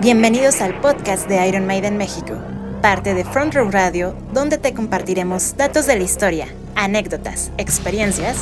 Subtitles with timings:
[0.00, 2.34] Bienvenidos al podcast de Iron Maiden México,
[2.80, 8.38] parte de Front Row Radio, donde te compartiremos datos de la historia, anécdotas, experiencias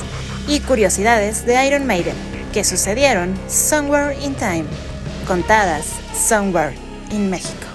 [0.47, 2.17] y curiosidades de Iron Maiden
[2.53, 4.65] que sucedieron somewhere in time,
[5.27, 6.75] contadas somewhere
[7.11, 7.74] in México.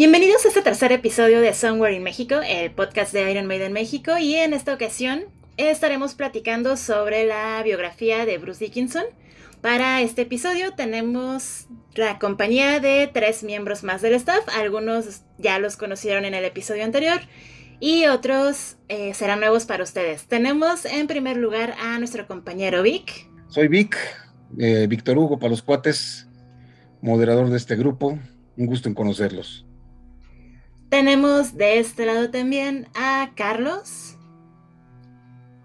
[0.00, 4.16] Bienvenidos a este tercer episodio de Somewhere in México, el podcast de Iron Maiden México,
[4.16, 5.24] y en esta ocasión
[5.58, 9.02] estaremos platicando sobre la biografía de Bruce Dickinson.
[9.60, 15.76] Para este episodio tenemos la compañía de tres miembros más del staff, algunos ya los
[15.76, 17.20] conocieron en el episodio anterior
[17.78, 20.24] y otros eh, serán nuevos para ustedes.
[20.24, 23.28] Tenemos en primer lugar a nuestro compañero Vic.
[23.48, 23.98] Soy Vic,
[24.58, 26.26] eh, Víctor Hugo para los cuates,
[27.02, 28.18] moderador de este grupo.
[28.56, 29.66] Un gusto en conocerlos.
[30.90, 34.18] Tenemos de este lado también a Carlos.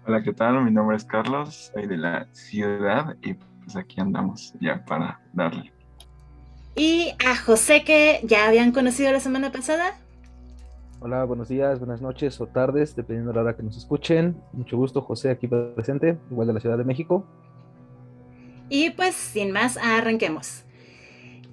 [0.06, 0.62] Hola, ¿qué tal?
[0.62, 5.72] Mi nombre es Carlos, soy de la ciudad y pues aquí andamos ya para darle.
[6.76, 9.98] Y a José que ya habían conocido la semana pasada.
[11.00, 14.40] Hola, buenos días, buenas noches o tardes, dependiendo de la hora que nos escuchen.
[14.52, 17.26] Mucho gusto, José, aquí presente, igual de la Ciudad de México.
[18.68, 20.65] Y pues, sin más, arranquemos.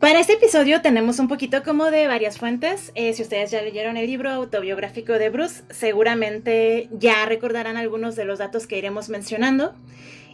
[0.04, 2.92] Para este episodio tenemos un poquito como de varias fuentes.
[2.94, 8.26] Eh, si ustedes ya leyeron el libro autobiográfico de Bruce, seguramente ya recordarán algunos de
[8.26, 9.74] los datos que iremos mencionando.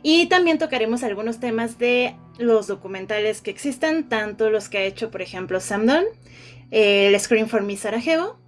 [0.02, 5.12] Y también tocaremos algunos temas de los documentales que existen, tanto los que ha hecho,
[5.12, 6.06] por ejemplo, Sam Dunn,
[6.72, 8.40] el Screen for Me Sarajevo,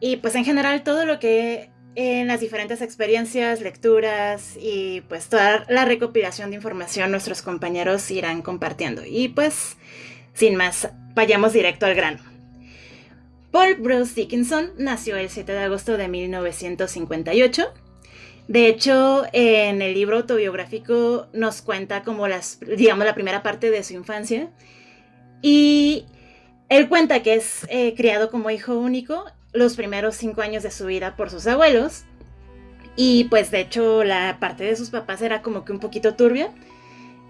[0.00, 5.66] y pues en general todo lo que en las diferentes experiencias, lecturas y pues toda
[5.68, 9.02] la recopilación de información nuestros compañeros irán compartiendo.
[9.04, 9.76] Y pues
[10.38, 12.20] sin más, vayamos directo al grano.
[13.50, 17.74] Paul Bruce Dickinson nació el 7 de agosto de 1958.
[18.46, 23.82] De hecho, en el libro autobiográfico nos cuenta como las, digamos, la primera parte de
[23.82, 24.48] su infancia.
[25.42, 26.06] Y
[26.68, 30.86] él cuenta que es eh, criado como hijo único los primeros cinco años de su
[30.86, 32.04] vida por sus abuelos.
[32.94, 36.52] Y pues de hecho la parte de sus papás era como que un poquito turbia.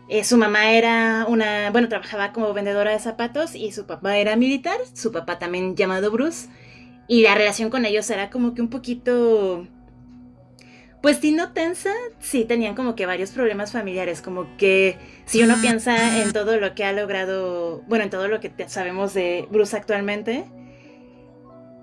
[0.09, 4.37] Eh, su mamá era una, bueno, trabajaba como vendedora de zapatos y su papá era
[4.37, 6.49] militar, su papá también llamado Bruce,
[7.09, 9.67] y la relación con ellos era como que un poquito,
[11.03, 14.97] pues si no tensa, sí tenían como que varios problemas familiares, como que
[15.27, 19.13] si uno piensa en todo lo que ha logrado, bueno, en todo lo que sabemos
[19.13, 20.47] de Bruce actualmente,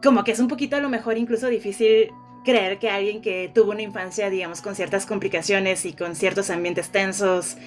[0.02, 2.09] como que es un poquito a lo mejor incluso difícil
[2.44, 6.90] creer que alguien que tuvo una infancia, digamos, con ciertas complicaciones y con ciertos ambientes
[6.90, 7.57] tensos,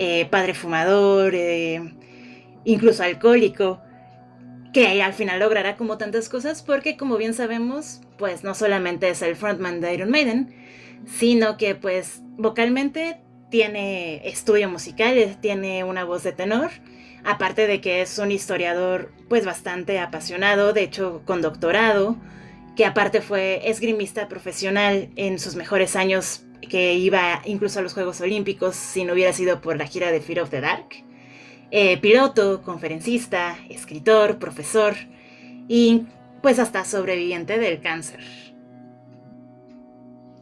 [0.00, 1.92] eh, padre fumador, eh,
[2.64, 3.82] incluso alcohólico,
[4.72, 9.22] que al final logrará como tantas cosas porque como bien sabemos, pues no solamente es
[9.22, 10.54] el frontman de Iron Maiden,
[11.04, 13.20] sino que pues vocalmente
[13.50, 16.70] tiene estudio musical, tiene una voz de tenor,
[17.24, 22.16] aparte de que es un historiador pues bastante apasionado, de hecho con doctorado,
[22.76, 28.20] que aparte fue esgrimista profesional en sus mejores años que iba incluso a los Juegos
[28.20, 31.04] Olímpicos si no hubiera sido por la gira de Fear of the Dark.
[31.70, 34.94] Eh, piloto, conferencista, escritor, profesor
[35.68, 36.06] y
[36.42, 38.20] pues hasta sobreviviente del cáncer.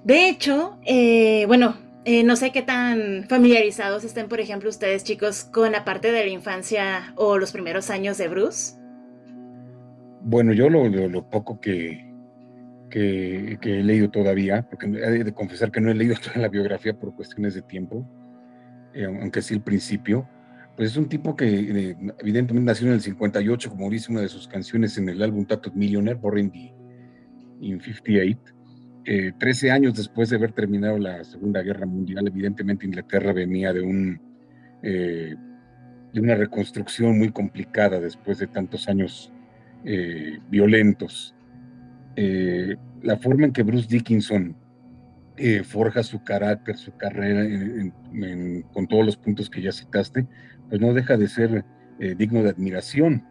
[0.05, 5.43] De hecho, eh, bueno, eh, no sé qué tan familiarizados estén, por ejemplo, ustedes chicos
[5.43, 8.77] con la parte de la infancia o los primeros años de Bruce.
[10.21, 12.07] Bueno, yo lo poco que,
[13.61, 16.99] que, he leído todavía, porque he de confesar que no he leído toda la biografía
[16.99, 18.09] por cuestiones de tiempo,
[18.95, 20.29] eh, aunque sí el principio.
[20.77, 24.29] Pues es un tipo que eh, evidentemente nació en el 58, como dice una de
[24.29, 26.53] sus canciones en el álbum Tattooed Millionaire, Born
[27.61, 28.53] in 58.
[29.39, 34.21] 13 años después de haber terminado la Segunda Guerra Mundial, evidentemente Inglaterra venía de un
[34.83, 35.37] eh,
[36.13, 39.33] de una reconstrucción muy complicada después de tantos años
[40.51, 41.36] violentos.
[42.17, 44.57] Eh, la forma en que Bruce Dickinson
[45.37, 47.45] eh, forja su carácter, su carrera,
[48.73, 50.27] con todos los puntos que ya citaste,
[50.69, 51.65] pues no deja de ser
[52.01, 53.23] eh, digno de admiración.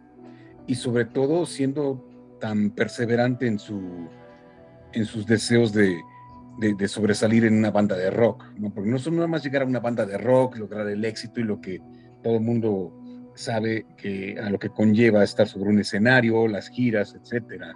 [0.68, 2.08] Y sobre todo siendo
[2.40, 4.08] tan perseverante en, su,
[4.92, 5.96] en sus deseos de,
[6.86, 8.72] sobresalir en una banda de rock, ¿no?
[8.72, 11.44] porque no son nada más llegar a una banda de rock, lograr el éxito y
[11.44, 11.80] lo que
[12.22, 12.92] todo el mundo
[13.34, 17.74] sabe que a lo que conlleva estar sobre un escenario, las giras, etcétera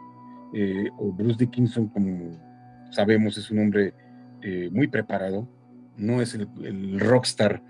[0.53, 2.33] eh, o Bruce Dickinson, como
[2.91, 3.95] sabemos, es un hombre
[4.43, 5.49] eh, muy preparado,
[5.97, 7.63] no es el, rockstar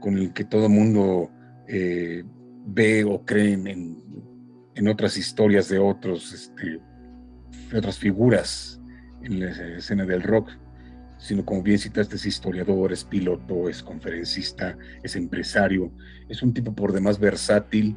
[0.00, 1.30] con el que todo el mundo
[1.66, 2.24] eh,
[2.66, 3.96] ve o cree en,
[4.74, 6.80] en, otras historias de otros, este,
[7.76, 8.80] otras figuras
[9.22, 10.50] en la escena del rock.
[11.18, 15.90] sino como bien citaste, es historiador, es piloto, es conferencista, es empresario,
[16.28, 17.96] es un tipo por demás versátil,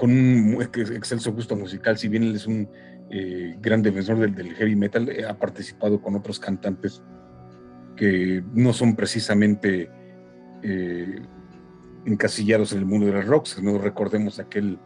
[0.00, 2.66] con un excelso gusto musical, si bien él es un
[3.10, 7.02] eh, gran defensor del, heavy metal, eh, ha participado con otros cantantes
[7.96, 9.90] que no son precisamente
[12.04, 14.78] encasillados en el mundo de las rocks, no recordemos aquel,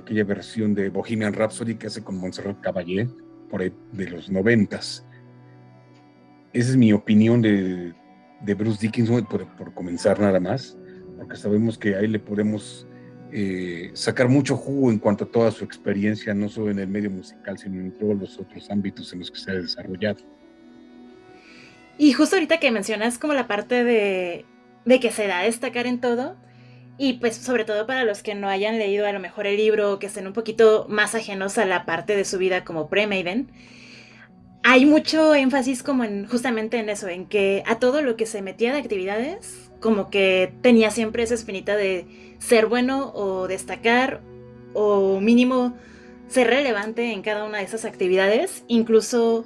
[0.00, 3.08] aquella versión de Bohemian Rhapsody que hace con Montserrat Caballé,
[3.48, 5.06] por ahí de los noventas.
[6.52, 7.94] Esa es mi opinión de,
[8.40, 10.76] de Bruce Dickinson, por, por, comenzar nada más,
[11.16, 12.88] porque sabemos que ahí le podemos
[13.32, 17.10] eh, sacar mucho jugo en cuanto a toda su experiencia, no solo en el medio
[17.10, 20.18] musical, sino en todos los otros ámbitos en los que se ha desarrollado.
[21.96, 24.44] Y justo ahorita que mencionas como la parte de,
[24.84, 26.36] de que se da a destacar en todo,
[26.98, 29.92] y pues sobre todo para los que no hayan leído a lo mejor el libro
[29.92, 33.50] o que estén un poquito más ajenos a la parte de su vida como pre-Maiden,
[34.62, 38.42] hay mucho énfasis como en justamente en eso, en que a todo lo que se
[38.42, 42.06] metía de actividades, como que tenía siempre esa espinita de
[42.38, 44.22] ser bueno o destacar
[44.72, 45.74] o mínimo
[46.28, 48.64] ser relevante en cada una de esas actividades.
[48.68, 49.44] Incluso,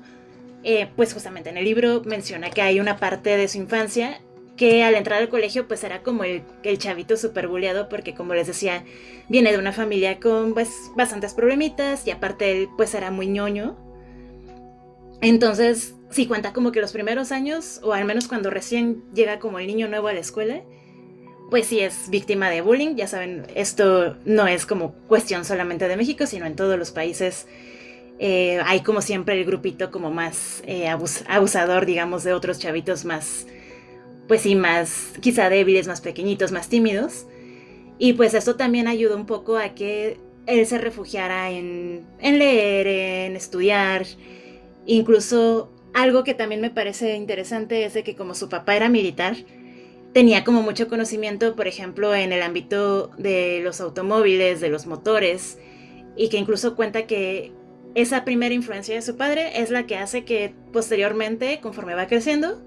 [0.63, 4.21] eh, pues justamente en el libro menciona que hay una parte de su infancia
[4.57, 6.43] que al entrar al colegio pues era como el,
[6.79, 8.85] chavito súper buleado porque como les decía,
[9.29, 13.77] viene de una familia con pues bastantes problemitas y aparte pues era muy ñoño.
[15.21, 19.59] Entonces, sí cuenta como que los primeros años, o al menos cuando recién llega como
[19.59, 20.63] el niño nuevo a la escuela,
[21.51, 22.97] pues sí es víctima de bullying.
[22.97, 27.47] Ya saben, esto no es como cuestión solamente de México, sino en todos los países.
[28.19, 33.47] Eh, hay como siempre el grupito como más eh, abusador, digamos, de otros chavitos más
[34.27, 37.27] pues sí, más quizá débiles, más pequeñitos, más tímidos.
[37.99, 42.87] Y pues esto también ayudó un poco a que él se refugiara en, en leer,
[42.87, 44.07] en estudiar.
[44.87, 49.35] Incluso algo que también me parece interesante es que como su papá era militar,
[50.13, 55.59] tenía como mucho conocimiento, por ejemplo, en el ámbito de los automóviles, de los motores,
[56.15, 57.51] y que incluso cuenta que
[57.95, 62.63] esa primera influencia de su padre es la que hace que posteriormente, conforme va creciendo,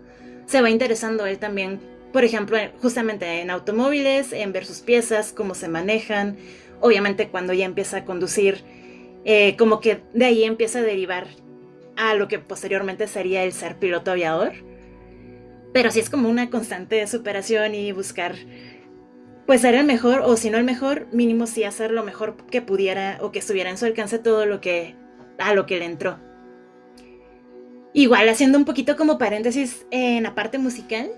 [0.48, 1.80] se va interesando él también,
[2.12, 6.36] por ejemplo, justamente en automóviles, en ver sus piezas, cómo se manejan,
[6.82, 8.64] obviamente cuando ya empieza a conducir,
[9.24, 11.28] eh, como que de ahí empieza a derivar
[12.00, 14.54] a lo que posteriormente sería el ser piloto aviador.
[15.74, 18.36] Pero sí es como una constante superación y buscar,
[19.46, 22.62] pues ser el mejor, o si no el mejor, mínimo sí hacer lo mejor que
[22.62, 24.96] pudiera o que estuviera en su alcance todo lo que,
[25.38, 26.18] a lo que le entró.
[27.92, 31.12] Igual haciendo un poquito como paréntesis en la parte musical,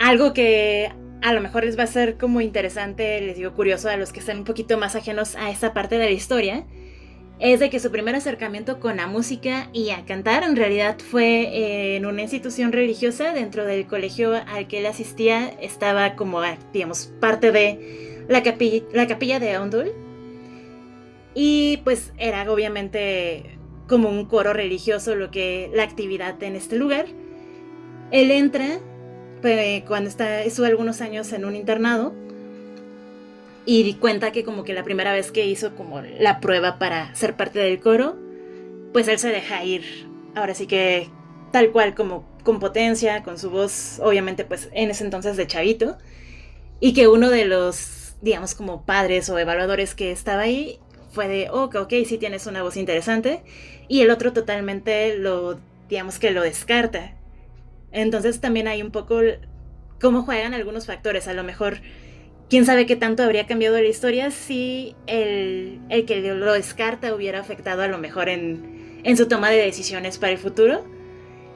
[0.00, 0.90] algo que
[1.22, 4.18] a lo mejor les va a ser como interesante, les digo curioso a los que
[4.18, 6.66] están un poquito más ajenos a esta parte de la historia,
[7.38, 11.96] es de que su primer acercamiento con la música y a cantar en realidad fue
[11.96, 16.40] en una institución religiosa dentro del colegio al que él asistía, estaba como,
[16.72, 19.92] digamos, parte de la capilla, la capilla de Ondul.
[21.34, 27.06] Y pues era obviamente como un coro religioso lo que la actividad en este lugar.
[28.10, 28.80] Él entra
[29.86, 32.14] cuando está, estuvo algunos años en un internado
[33.66, 37.36] y cuenta que como que la primera vez que hizo como la prueba para ser
[37.36, 38.16] parte del coro,
[38.92, 40.08] pues él se deja ir.
[40.36, 41.10] Ahora sí que
[41.50, 45.98] tal cual como con potencia, con su voz, obviamente pues en ese entonces de chavito,
[46.78, 50.78] y que uno de los, digamos como padres o evaluadores que estaba ahí
[51.10, 53.42] fue de, ok, ok, sí tienes una voz interesante,
[53.88, 57.16] y el otro totalmente lo, digamos que lo descarta.
[57.90, 59.20] Entonces también hay un poco
[60.00, 61.80] cómo juegan algunos factores, a lo mejor
[62.48, 67.40] quién sabe qué tanto habría cambiado la historia si el, el que lo descarta hubiera
[67.40, 70.84] afectado a lo mejor en, en, su toma de decisiones para el futuro.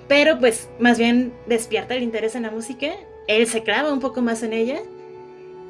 [0.08, 2.88] Pero pues más bien despierta el interés en la música,
[3.28, 4.80] él se clava un poco más en ella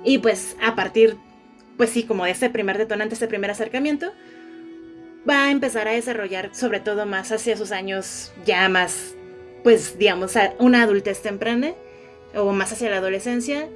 [0.02, 1.16] y pues a partir
[1.80, 4.12] pues sí, como ese primer detonante, ese primer acercamiento,
[5.26, 9.14] va a empezar a desarrollar, sobre todo más hacia sus años ya más,
[9.64, 11.72] pues digamos, una adultez temprana
[12.34, 13.66] o más hacia la adolescencia,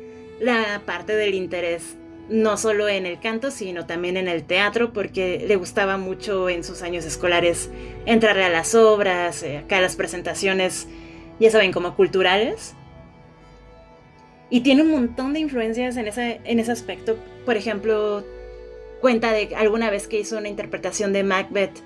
[0.41, 1.97] la parte del interés
[2.29, 6.65] no solo en el canto, sino también en el teatro, porque le gustaba mucho en
[6.65, 7.71] sus años escolares
[8.07, 10.89] entrarle a las obras, eh, acá a las presentaciones,
[11.39, 12.75] ya saben, como culturales.
[14.49, 17.17] Y tiene un montón de influencias en, ese, en ese aspecto.
[17.45, 18.25] Por ejemplo,
[19.01, 21.83] cuenta de alguna vez que hizo una interpretación de Macbeth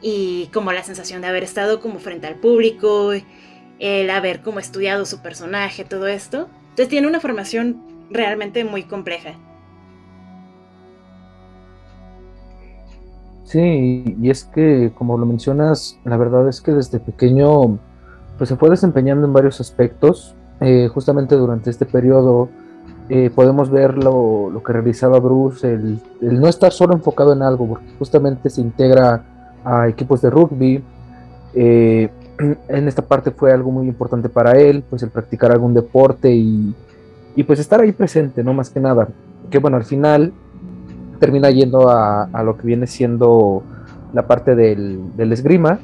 [0.00, 3.12] y como la sensación de haber estado como frente al público,
[3.80, 6.48] el haber como estudiado su personaje, todo esto.
[6.78, 9.30] Entonces tiene una formación realmente muy compleja.
[13.42, 17.80] Sí, y es que, como lo mencionas, la verdad es que desde pequeño
[18.36, 20.36] pues se fue desempeñando en varios aspectos.
[20.60, 22.48] Eh, justamente durante este periodo
[23.08, 27.88] eh, podemos ver lo, que realizaba Bruce, el, no estar solo enfocado en algo, porque
[27.98, 29.24] justamente se integra
[29.64, 30.84] a equipos de rugby.
[31.54, 32.08] Eh,
[32.68, 36.74] en esta parte fue algo muy importante para él, pues el practicar algún deporte y,
[37.36, 39.08] y, pues estar ahí presente, no más que nada.
[39.50, 40.32] Que bueno, al final
[41.18, 43.62] termina yendo a, a lo que viene siendo
[44.12, 45.80] la parte del, del esgrima,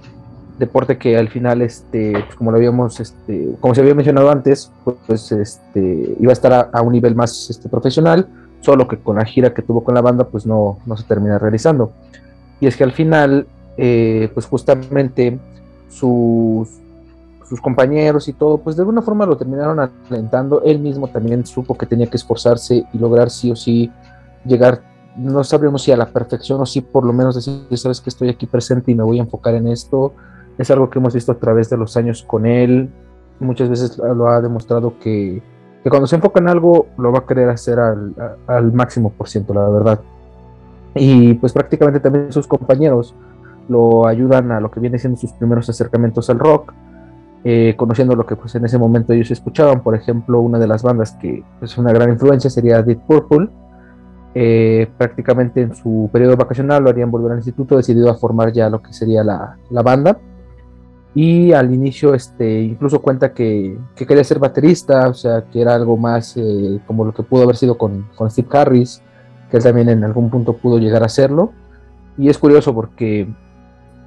[0.58, 4.70] deporte que al final, este, pues, como lo habíamos, este, como se había mencionado antes,
[5.06, 8.28] pues, este, iba a estar a, un nivel más este, profesional,
[8.60, 11.38] solo que con la gira que tuvo con la banda, pues no, no se termina
[11.38, 11.92] realizando.
[12.60, 13.46] Y es que al final,
[13.76, 15.38] eh, pues justamente
[15.94, 16.80] sus,
[17.62, 19.78] compañeros y todo, pues de alguna forma lo terminaron
[20.10, 20.62] alentando.
[20.62, 23.92] Él mismo también supo que tenía que esforzarse y lograr sí o sí
[24.44, 24.82] llegar,
[25.16, 28.28] no sabríamos si a la perfección o si por lo menos decir, sabes que estoy
[28.28, 30.12] aquí presente y me voy a enfocar en esto
[30.58, 32.90] es algo que hemos visto a través de los años con él.
[33.40, 35.42] Muchas veces lo ha demostrado que,
[35.88, 39.68] cuando se enfoca en algo lo va a querer hacer al, máximo por ciento, la
[39.68, 40.00] verdad.
[40.94, 43.14] Y pues prácticamente también sus compañeros
[43.68, 46.72] lo ayudan a lo que viene siendo sus primeros acercamientos al rock,
[47.44, 49.82] eh, conociendo lo que pues en ese momento ellos escuchaban.
[49.82, 53.48] Por ejemplo, una de las bandas que es pues, una gran influencia sería Deep Purple.
[54.36, 58.68] Eh, prácticamente en su periodo vacacional lo harían volver al instituto, decidido a formar ya
[58.68, 60.18] lo que sería la, la banda
[61.14, 65.96] y al inicio este, incluso cuenta que, quería ser baterista, o sea, que era algo
[65.96, 69.00] más eh, como lo que pudo haber sido con, Steve Harris,
[69.48, 71.52] que él también en algún punto pudo llegar a serlo.
[72.18, 73.28] Y es curioso porque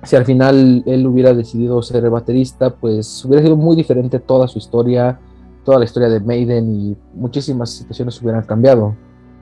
[0.04, 4.60] si al final él hubiera decidido ser baterista, pues hubiera sido muy diferente toda su
[4.60, 5.20] historia,
[5.64, 8.96] toda la historia de Maiden y muchísimas situaciones hubieran cambiado.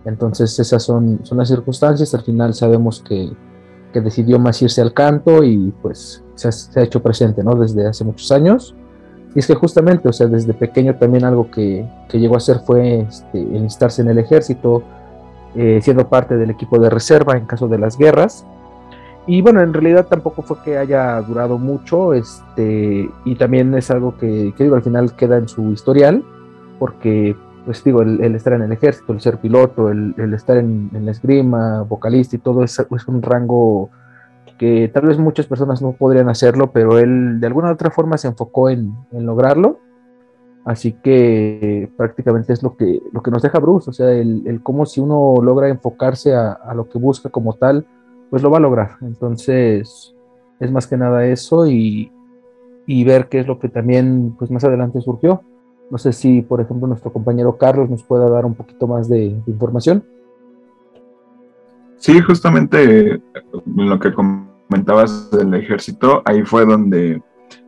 [0.05, 3.31] Entonces esas son, son las circunstancias, al final sabemos que,
[3.91, 7.55] que decidió más irse al canto y pues se ha, hecho presente, ¿no?
[7.55, 8.75] Desde hace muchos años.
[9.33, 12.59] Y es que justamente, o sea, desde pequeño también algo que, que llegó a hacer
[12.59, 14.83] fue este, enlistarse en el ejército,
[15.55, 18.45] eh, siendo parte del equipo de reserva en caso de las guerras.
[19.27, 24.17] Y bueno, en realidad tampoco fue que haya durado mucho, este, y también es algo
[24.17, 26.23] que, que digo, al final queda en su historial,
[26.77, 30.91] porque, pues digo, el, estar en el ejército, el ser piloto, el, el estar en,
[30.93, 33.89] en, la esgrima, vocalista y todo, es, es un rango
[34.57, 38.17] que tal vez muchas personas no podrían hacerlo, pero él de alguna u otra forma
[38.17, 39.79] se enfocó en, lograrlo.
[40.63, 44.63] Así que prácticamente es lo que, lo que nos deja Bruce, o sea, el, el
[44.63, 47.85] cómo si uno logra enfocarse a, lo que busca como tal,
[48.29, 48.97] pues lo va a lograr.
[49.01, 50.15] Entonces,
[50.59, 52.11] es más que nada eso y,
[52.87, 55.41] ver qué es lo que también pues más adelante surgió.
[55.91, 59.35] No sé si, por ejemplo, nuestro compañero Carlos nos pueda dar un poquito más de
[59.45, 60.03] información.
[61.97, 63.21] Sí, justamente
[63.75, 67.21] lo que comentabas del ejército, ahí fue donde,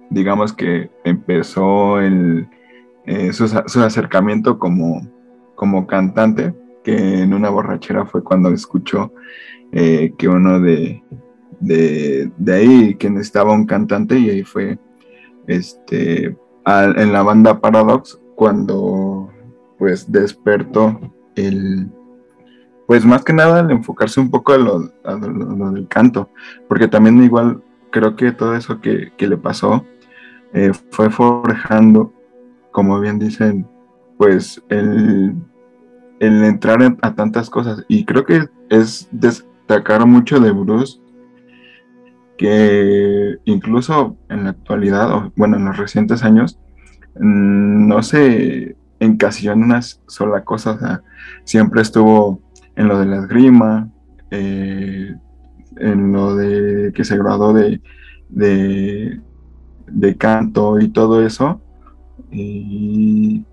[0.09, 2.47] digamos que empezó el,
[3.05, 3.45] eh, su,
[3.81, 5.01] acercamiento como,
[5.55, 9.13] como cantante, que en una borrachera fue cuando escuchó
[9.71, 11.03] eh, que uno de,
[11.59, 14.79] de, ahí, que necesitaba un cantante, y ahí fue
[15.47, 19.31] este, en la banda Paradox cuando
[19.77, 21.00] pues despertó
[21.36, 21.89] el
[22.88, 26.29] pues más que nada el enfocarse un poco a lo, del canto,
[26.69, 29.86] porque también igual creo que todo eso que, le pasó
[30.53, 32.13] eh, fue forjando,
[32.71, 33.67] como bien dicen,
[34.17, 35.36] pues el,
[36.21, 37.83] entrar a tantas cosas.
[37.89, 39.09] Y creo que es
[39.67, 41.00] destacar mucho de Bruce
[42.38, 46.59] que incluso en la actualidad, o bueno, en los recientes años,
[47.19, 51.03] mm, no se encasilló en una sola cosa,
[51.43, 52.39] siempre estuvo
[52.75, 53.89] en lo de la esgrima,
[54.29, 55.15] eh,
[55.77, 57.81] en lo de que se graduó de,
[58.29, 61.59] de, canto y todo eso.
[62.31, 63.43] Y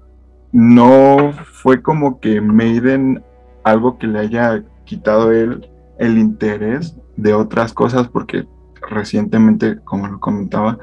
[0.52, 3.22] no fue como que Maiden
[3.64, 8.46] algo que le haya quitado él el interés de otras cosas porque
[8.90, 10.78] recientemente, como lo comentaba,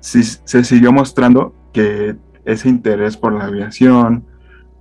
[0.00, 4.24] se siguió mostrando que ese interés por la aviación,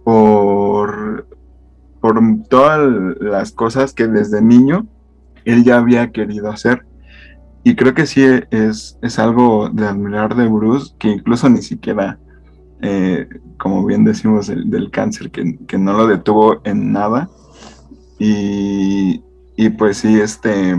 [0.03, 1.27] por
[2.00, 2.79] por todas
[3.20, 4.88] las cosas que desde niño
[5.46, 6.86] él ya había querido hacer.
[7.63, 12.17] Y creo que sí es, es algo de admirar de Bruce, que incluso ni siquiera,
[12.82, 13.27] eh,
[13.60, 17.29] como bien decimos, del cáncer, que, no lo detuvo en nada.
[18.20, 19.22] Y,
[19.78, 20.76] pues sí, este,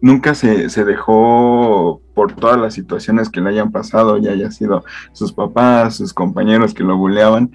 [0.00, 4.84] nunca se, se, dejó por todas las situaciones que le hayan pasado, ya haya sido
[5.12, 7.52] sus papás, sus compañeros que lo buleaban,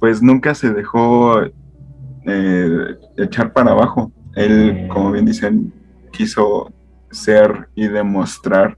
[0.00, 1.40] pues nunca se dejó
[2.26, 4.12] eh, echar para abajo.
[4.34, 5.72] Él, como bien dicen,
[6.12, 6.72] quiso
[7.10, 8.76] ser y demostrar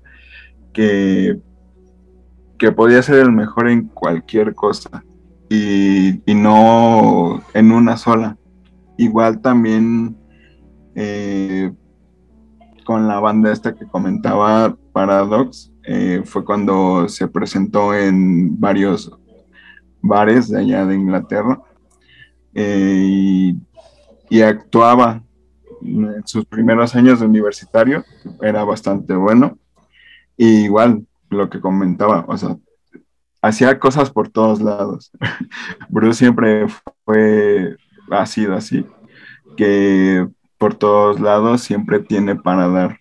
[0.72, 1.40] que,
[2.58, 5.02] que podía ser el mejor en cualquier cosa
[5.48, 8.36] y, no en una sola.
[8.98, 10.16] Igual también
[10.98, 11.72] eh,
[12.84, 19.12] con la banda esta que comentaba Paradox, eh, fue cuando se presentó en varios
[20.00, 21.60] bares de allá de Inglaterra
[22.54, 23.52] eh,
[24.30, 25.22] y, actuaba
[25.82, 28.02] en sus primeros años de universitario,
[28.40, 29.58] era bastante bueno.
[30.38, 32.56] igual lo que comentaba, o sea,
[33.42, 35.12] hacía cosas por todos lados.
[35.90, 36.66] Bruce siempre
[37.04, 37.76] fue,
[38.10, 38.86] ha sido así,
[39.56, 40.26] que
[40.66, 43.00] por todos lados siempre tiene para dar.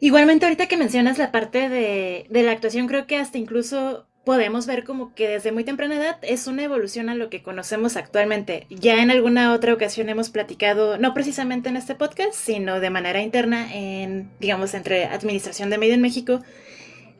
[0.00, 4.66] Igualmente, ahorita que mencionas la parte de, de, la actuación, creo que hasta incluso podemos
[4.66, 8.66] ver como que desde muy temprana edad es una evolución a lo que conocemos actualmente.
[8.68, 13.22] Ya en alguna otra ocasión hemos platicado, no precisamente en este podcast, sino de manera
[13.22, 16.42] interna en, digamos, entre Administración de Maiden México,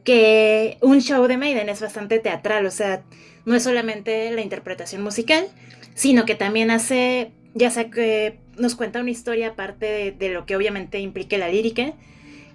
[0.04, 3.02] que un show de Maiden es bastante teatral, o sea,
[3.46, 5.46] no es solamente la interpretación musical,
[5.94, 10.46] sino que también hace, ya sea que nos cuenta una historia aparte de, de lo
[10.46, 11.92] que obviamente implique la lírica,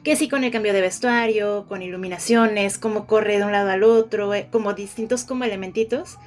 [0.04, 3.84] que sí con el cambio de vestuario, con iluminaciones, cómo corre de un lado al
[3.84, 6.18] otro, eh, como distintos como elementitos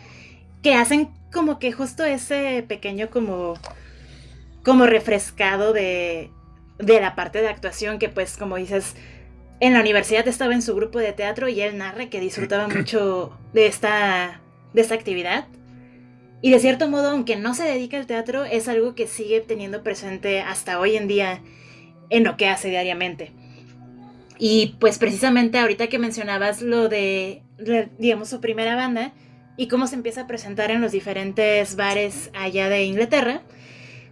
[0.62, 3.54] que hacen como que justo ese pequeño como
[4.62, 6.30] como refrescado de,
[6.78, 8.94] de la parte de actuación que pues como dices
[9.60, 13.38] en la universidad estaba en su grupo de teatro y él narra que disfrutaba mucho
[13.52, 14.40] de esta
[14.74, 15.46] de esta actividad
[16.42, 19.82] y de cierto modo aunque no se dedica al teatro es algo que sigue teniendo
[19.82, 21.42] presente hasta hoy en día
[22.08, 23.32] en lo que hace diariamente.
[24.38, 27.42] Y pues precisamente ahorita que mencionabas lo de,
[27.98, 29.12] digamos, su primera banda
[29.58, 33.42] y cómo se empieza a presentar en los diferentes bares allá de Inglaterra,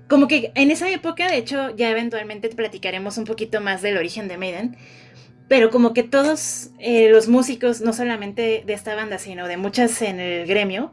[0.07, 4.29] como que en esa época, de hecho, ya eventualmente platicaremos un poquito más del origen
[4.29, 4.77] de Maiden,
[5.49, 10.03] pero como que todos eh, los músicos, no solamente de esta banda, sino de muchas
[10.03, 10.93] en el gremio,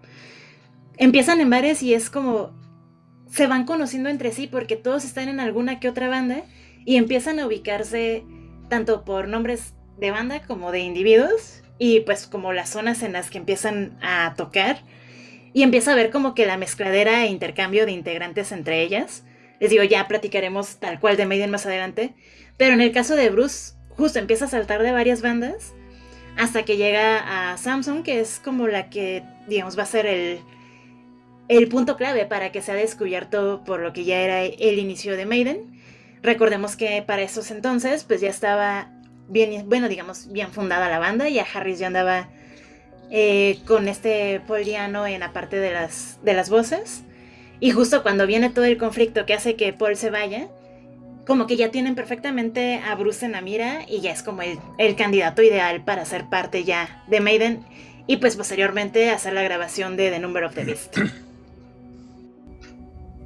[0.97, 2.53] empiezan en bares y es como
[3.29, 6.43] se van conociendo entre sí porque todos están en alguna que otra banda
[6.85, 8.23] y empiezan a ubicarse
[8.69, 13.29] tanto por nombres de banda como de individuos y pues como las zonas en las
[13.29, 14.79] que empiezan a tocar
[15.53, 19.23] y empieza a ver como que la mezcladera e intercambio de integrantes entre ellas.
[19.59, 22.13] Les digo, ya platicaremos tal cual de Maiden más adelante,
[22.57, 25.73] pero en el caso de Bruce, justo empieza a saltar de varias bandas
[26.37, 30.41] hasta que llega a Samsung, que es como la que, digamos, va a ser el,
[31.47, 35.25] el punto clave para que sea descubierto por lo que ya era el inicio de
[35.25, 35.79] Maiden.
[36.23, 38.89] Recordemos que para esos entonces, pues ya estaba
[39.27, 42.29] bien, bueno, digamos, bien fundada la banda, y a Harris ya andaba
[43.11, 47.03] eh, con este Pauliano en la parte de las, de las voces.
[47.59, 50.47] Y justo cuando viene todo el conflicto que hace que Paul se vaya,
[51.25, 54.59] como que ya tienen perfectamente a Bruce en la mira y ya es como el,
[54.77, 57.65] el candidato ideal para ser parte ya de Maiden
[58.07, 60.97] y pues posteriormente hacer la grabación de The Number of the Beast.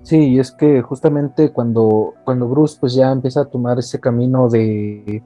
[0.10, 5.22] Sí, es que justamente cuando, cuando Bruce pues ya empieza a tomar ese camino de,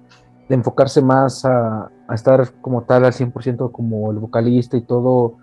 [0.49, 5.37] enfocarse más a, estar como tal al 100% como el vocalista y todo,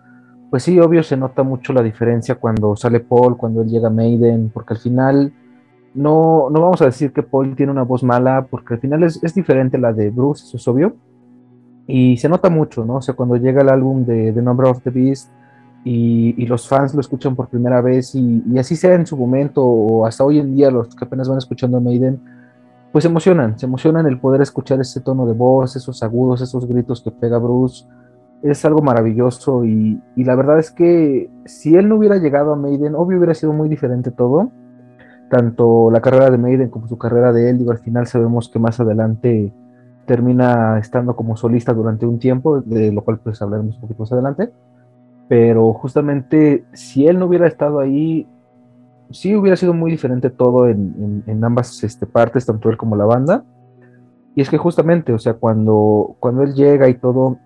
[0.50, 3.90] pues sí, obvio se nota mucho la diferencia cuando sale Paul, cuando él llega a
[3.90, 5.32] Maiden, porque al final
[5.94, 9.24] no, no vamos a decir que Paul tiene una voz mala, porque al final es,
[9.24, 10.96] es diferente la de Bruce, eso es obvio,
[11.86, 12.96] y se nota mucho, ¿no?
[12.96, 15.30] O sea, cuando llega el álbum de The Number of the Beast,
[15.84, 20.06] y, los fans lo escuchan por primera vez y, así sea en su momento o
[20.06, 22.20] hasta hoy en día los que apenas van escuchando a Maiden,
[22.92, 26.66] pues se emocionan, se emocionan el poder escuchar ese tono de voz, esos agudos, esos
[26.66, 27.86] gritos que pega Bruce.
[28.42, 32.94] Es algo maravilloso y, la verdad es que si él no hubiera llegado a Maiden,
[32.94, 34.50] obvio hubiera sido muy diferente todo,
[35.30, 38.58] tanto la carrera de Maiden como su carrera de él, digo, al final sabemos que
[38.58, 39.52] más adelante
[40.06, 44.12] termina estando como solista durante un tiempo, de lo cual pues hablaremos un poquito más
[44.12, 44.50] adelante
[45.30, 48.26] pero justamente si él no hubiera estado ahí,
[49.12, 53.44] sí hubiera sido muy diferente todo en, ambas este, partes, tanto él como la banda.
[54.34, 57.38] Y es que justamente, o sea, cuando, cuando él llega y todo,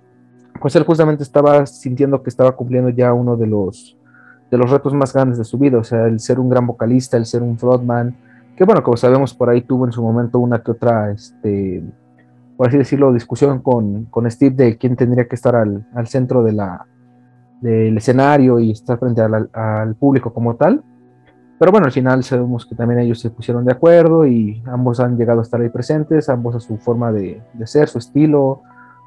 [0.63, 3.99] pues él justamente estaba sintiendo que estaba cumpliendo ya uno de los,
[4.51, 7.19] de los retos más grandes de su vida, o sea, el ser un gran vocalista,
[7.19, 8.17] el ser un frontman,
[8.57, 11.85] que bueno, como sabemos por ahí tuvo en su momento una que otra, este,
[12.57, 16.43] por así decirlo, discusión con, con Steve de quién tendría que estar al, al centro
[16.43, 16.87] de la,
[17.65, 20.85] del escenario y estar frente al, público como tal.
[21.59, 25.17] Pero bueno, al final sabemos que también ellos se pusieron de acuerdo y ambos han
[25.17, 28.61] llegado a estar ahí presentes, ambos a su forma de, ser, su estilo.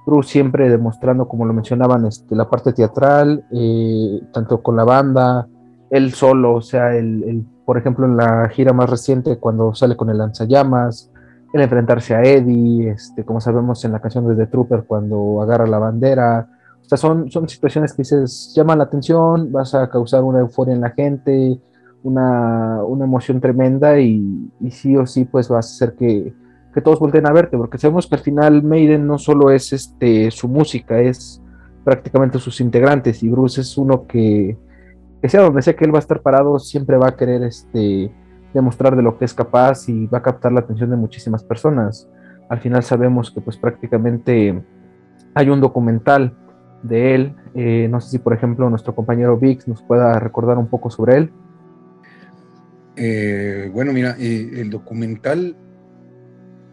[0.08, 5.48] Bruce siempre demostrando, como lo mencionaban, este, la parte teatral, eh, tanto con la banda,
[5.91, 10.10] él solo, o sea, el, por ejemplo, en la gira más reciente, cuando sale con
[10.10, 11.12] el lanzallamas,
[11.54, 15.67] el enfrentarse a Eddie, este, como sabemos en la canción de The Trooper, cuando agarra
[15.67, 16.57] la bandera.
[16.88, 20.73] O sea, son, son situaciones que dices, llaman la atención, vas a causar una euforia
[20.73, 21.60] en la gente,
[22.02, 26.34] una, una emoción tremenda y, y, sí o sí, pues vas a hacer que,
[26.73, 30.32] que, todos volteen a verte, porque sabemos que al final Maiden no solo es este,
[30.32, 31.41] su música, es
[31.84, 34.58] prácticamente sus integrantes y Bruce es uno que,
[35.21, 38.10] que sea donde sea que él va a estar parado, siempre va a querer este,
[38.54, 42.08] demostrar de lo que es capaz y va a captar la atención de muchísimas personas.
[42.47, 44.63] Al final sabemos que pues prácticamente
[45.34, 46.34] hay un documental
[46.84, 47.36] de él.
[47.56, 51.18] Eh, no sé si por ejemplo nuestro compañero Vix nos pueda recordar un poco sobre
[51.18, 51.32] él.
[52.96, 55.56] Eh, bueno, mira, eh, el documental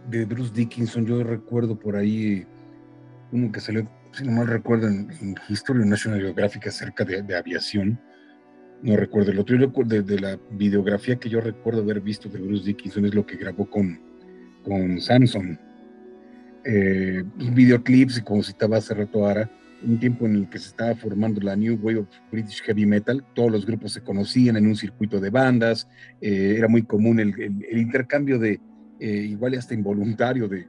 [0.08, 2.46] de Bruce Dickinson, yo recuerdo por ahí
[3.32, 8.00] uno que salió, si no mal recuerdo, en, History National Geographic acerca de, aviación
[8.82, 12.64] no recuerdo el otro, de, de, la videografía que yo recuerdo haber visto de Bruce
[12.64, 13.98] Dickinson es lo que grabó con,
[14.62, 15.58] con Samson.
[16.64, 19.50] Eh, videoclips, como citaba hace rato Ara,
[19.86, 23.24] un tiempo en el que se estaba formando la New Wave of British Heavy Metal,
[23.34, 25.88] todos los grupos se conocían en un circuito de bandas,
[26.20, 27.34] eh, era muy común el,
[27.72, 28.60] intercambio de,
[29.00, 30.66] eh, igual y hasta involuntario, de,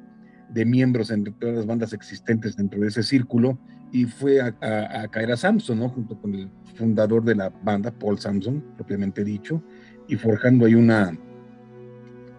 [0.49, 3.57] de, miembros entre todas las bandas existentes dentro de ese círculo,
[3.91, 5.89] y fue a, a, a caer a Samson, ¿no?
[5.89, 9.63] junto con el fundador de la banda, Paul Samson, propiamente dicho,
[10.07, 11.17] y forjando ahí una,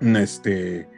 [0.00, 0.88] una este,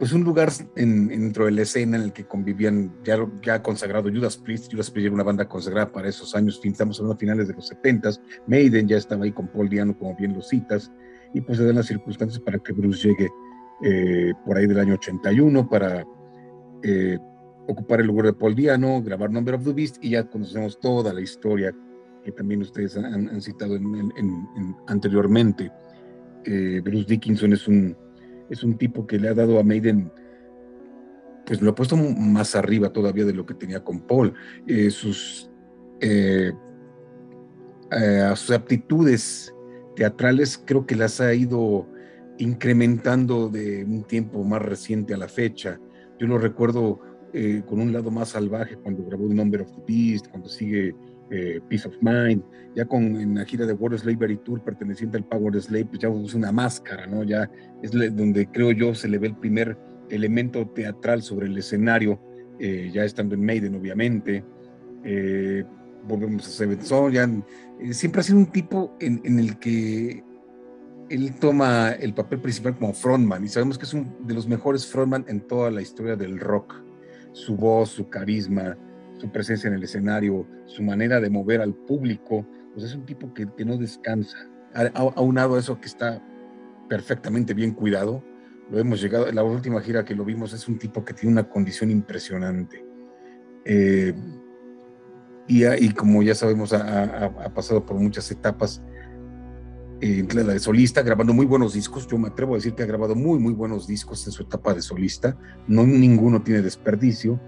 [0.00, 4.38] pues un lugar en, dentro de la escena en el que convivían ya, consagrado Judas
[4.38, 7.68] Priest, Judas Priest era una banda consagrada para esos años, estamos hablando finales de los
[7.68, 8.08] 70
[8.46, 10.90] Maiden ya estaba ahí con Paul Diano, como bien lo citas,
[11.34, 13.28] y pues se dan las circunstancias para que Bruce llegue
[13.84, 16.02] eh, por ahí del año 81 para
[16.82, 17.18] eh,
[17.68, 21.12] ocupar el lugar de Paul Diano, grabar Number of the Beast, y ya conocemos toda
[21.12, 21.76] la historia
[22.24, 23.78] que también ustedes han, citado
[24.86, 25.70] anteriormente.
[26.46, 27.94] Eh, Bruce Dickinson es un,
[28.50, 30.12] es un tipo que le ha dado a Maiden,
[31.46, 34.34] pues lo ha puesto más arriba todavía de lo que tenía con Paul.
[34.66, 35.50] Eh, sus,
[36.00, 36.52] eh,
[38.34, 39.54] sus aptitudes
[39.96, 41.88] teatrales creo que las ha ido
[42.38, 45.78] incrementando de un tiempo más reciente a la fecha.
[46.18, 47.00] Yo lo recuerdo
[47.66, 50.94] con un lado más salvaje cuando grabó The Number of the Beast, cuando sigue
[51.30, 52.42] eh, Peace of Mind,
[52.74, 56.08] ya con en la gira de World Slavery Tour perteneciente al Power Slave, pues ya
[56.08, 57.22] usa una máscara, ¿no?
[57.22, 57.48] Ya
[57.82, 62.20] es donde creo yo se le ve el primer elemento teatral sobre el escenario,
[62.58, 64.44] eh, ya estando en Maiden, obviamente.
[65.04, 65.64] Eh,
[66.06, 67.28] volvemos a Seven Son, ya,
[67.92, 70.24] siempre ha sido un tipo en, en, el que
[71.10, 74.86] él toma el papel principal como frontman y sabemos que es uno de los mejores
[74.86, 76.74] frontman en toda la historia del rock.
[77.32, 78.76] Su voz, su carisma,
[79.20, 83.32] su presencia en el escenario, su manera de mover al público, pues es un tipo
[83.34, 84.38] que, no descansa.
[84.94, 86.24] Aunado a eso que está
[86.88, 88.24] perfectamente bien cuidado,
[88.70, 91.48] lo hemos llegado, la última gira que lo vimos es un tipo que tiene una
[91.48, 92.84] condición impresionante.
[93.64, 94.14] Eh,
[95.48, 98.80] y, como ya sabemos, ha, pasado por muchas etapas
[100.00, 102.06] eh, de solista, grabando muy buenos discos.
[102.06, 104.72] Yo me atrevo a decir que ha grabado muy, muy buenos discos en su etapa
[104.72, 105.36] de solista.
[105.66, 107.40] No ninguno tiene desperdicio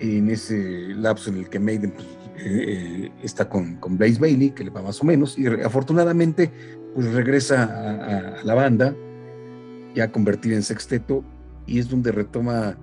[0.00, 2.06] en ese lapso en el que Maiden pues,
[2.40, 6.50] eh, está con, con, Blaze Bailey, que le va más o menos, y afortunadamente
[6.94, 8.94] pues regresa a, la banda,
[9.94, 11.24] ya convertida en sexteto,
[11.66, 12.78] y es donde retoma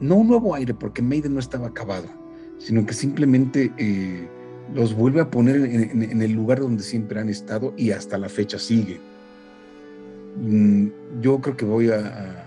[0.00, 2.08] no un nuevo aire, porque Maiden no estaba acabado,
[2.58, 4.28] sino que simplemente eh,
[4.74, 8.58] los vuelve a poner en, el lugar donde siempre han estado y hasta la fecha
[8.58, 9.00] sigue.
[10.40, 10.88] Mm,
[11.20, 12.46] yo creo que voy a,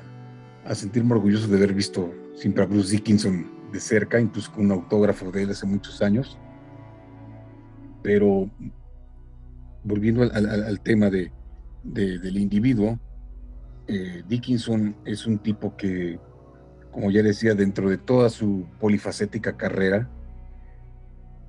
[0.65, 4.71] a sentirme orgulloso de haber visto siempre a Bruce Dickinson de cerca, incluso con un
[4.71, 6.38] autógrafo de él hace muchos años.
[8.03, 8.49] Pero
[9.84, 11.31] volviendo al, tema de,
[11.84, 12.99] del individuo,
[13.88, 16.19] eh, Dickinson es un tipo que,
[16.91, 20.10] como ya decía, dentro de toda su polifacética carrera,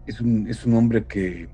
[0.06, 1.48] es un, es un hombre que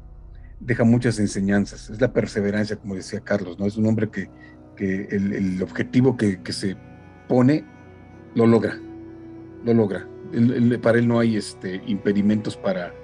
[0.61, 1.91] deja muchas enseñanzas.
[1.91, 3.67] Es la perseverancia, como decía Carlos, ¿no?
[3.67, 4.31] Es un hombre que,
[4.77, 6.77] que el, objetivo que, que se
[7.29, 7.65] pone
[8.35, 8.79] lo logra,
[9.65, 10.07] lo logra
[10.83, 12.95] para él no hay este, impedimentos para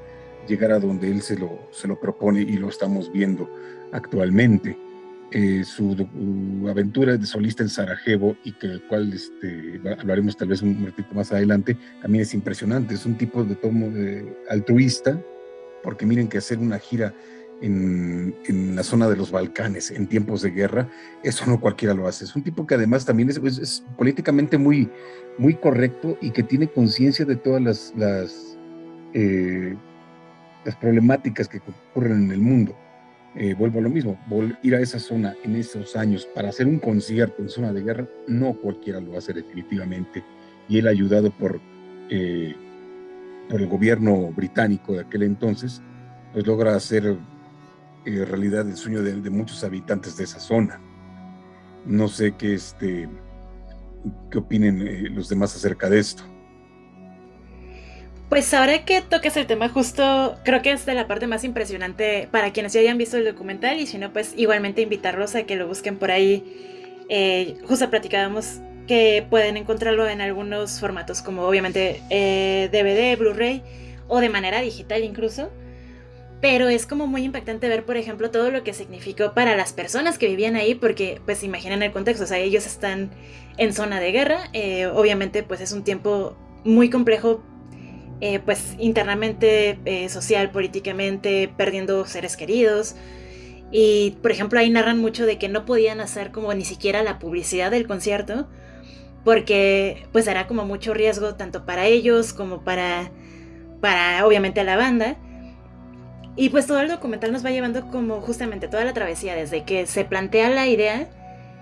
[0.47, 3.49] llegar a donde él se lo, propone y lo estamos viendo
[3.93, 4.79] actualmente.
[5.31, 5.97] Eh, su,
[6.71, 11.33] aventura de solista en Sarajevo y que cual este, hablaremos tal vez un ratito más
[11.33, 12.95] adelante, también es impresionante.
[12.95, 13.91] Es un tipo de tomo
[14.49, 15.21] altruista,
[15.83, 17.15] porque miren que hacer una gira
[17.61, 20.89] en, en, la zona de los Balcanes en tiempos de guerra,
[21.23, 22.25] eso no cualquiera lo hace.
[22.25, 24.91] Es un tipo que además también es, políticamente muy,
[25.39, 28.59] muy correcto y que tiene conciencia de todas las, las,
[29.15, 29.77] eh,
[30.81, 32.77] problemáticas que ocurren en el mundo.
[33.37, 34.17] eh, vuelvo a lo mismo,
[34.63, 38.07] ir a esa zona en esos años para hacer un concierto en zona de guerra,
[38.29, 40.23] no cualquiera lo hace definitivamente.
[40.69, 41.61] Y él ayudado por,
[42.11, 42.55] eh,
[43.49, 45.83] por el gobierno británico de aquel entonces,
[46.33, 47.17] pues logra hacer
[48.07, 50.81] eh, realidad el sueño de, muchos habitantes de esa zona.
[51.85, 53.09] No sé qué, este,
[54.31, 56.25] qué opinen los demás acerca de esto.
[58.29, 62.29] Pues ahora que toques el tema justo, creo que es de la parte más impresionante
[62.33, 65.57] para quienes ya hayan visto el documental y si no, pues igualmente invitarlos a que
[65.57, 67.05] lo busquen por ahí.
[67.09, 73.63] Eh, justo platicábamos que pueden encontrarlo en algunos formatos como obviamente DVD, eh, Blu-ray
[74.09, 75.51] o de manera digital incluso.
[76.45, 80.19] Pero es como muy impactante ver, por ejemplo, todo lo que significó para las personas
[80.19, 83.13] que vivían ahí, porque pues imaginen el contexto, o sea, ellos están
[83.57, 87.43] en zona de guerra, eh, obviamente pues es un tiempo muy complejo
[88.21, 92.95] eh, pues internamente, eh, social, políticamente, perdiendo seres queridos.
[93.71, 97.19] Y por ejemplo ahí narran mucho de que no podían hacer como ni siquiera la
[97.19, 98.51] publicidad del concierto,
[99.25, 103.11] porque pues era como mucho riesgo tanto para ellos como para,
[103.81, 105.17] para obviamente la banda.
[106.37, 109.87] Y pues todo el documental nos va llevando como justamente toda la travesía, desde que
[109.87, 111.09] se plantea la idea,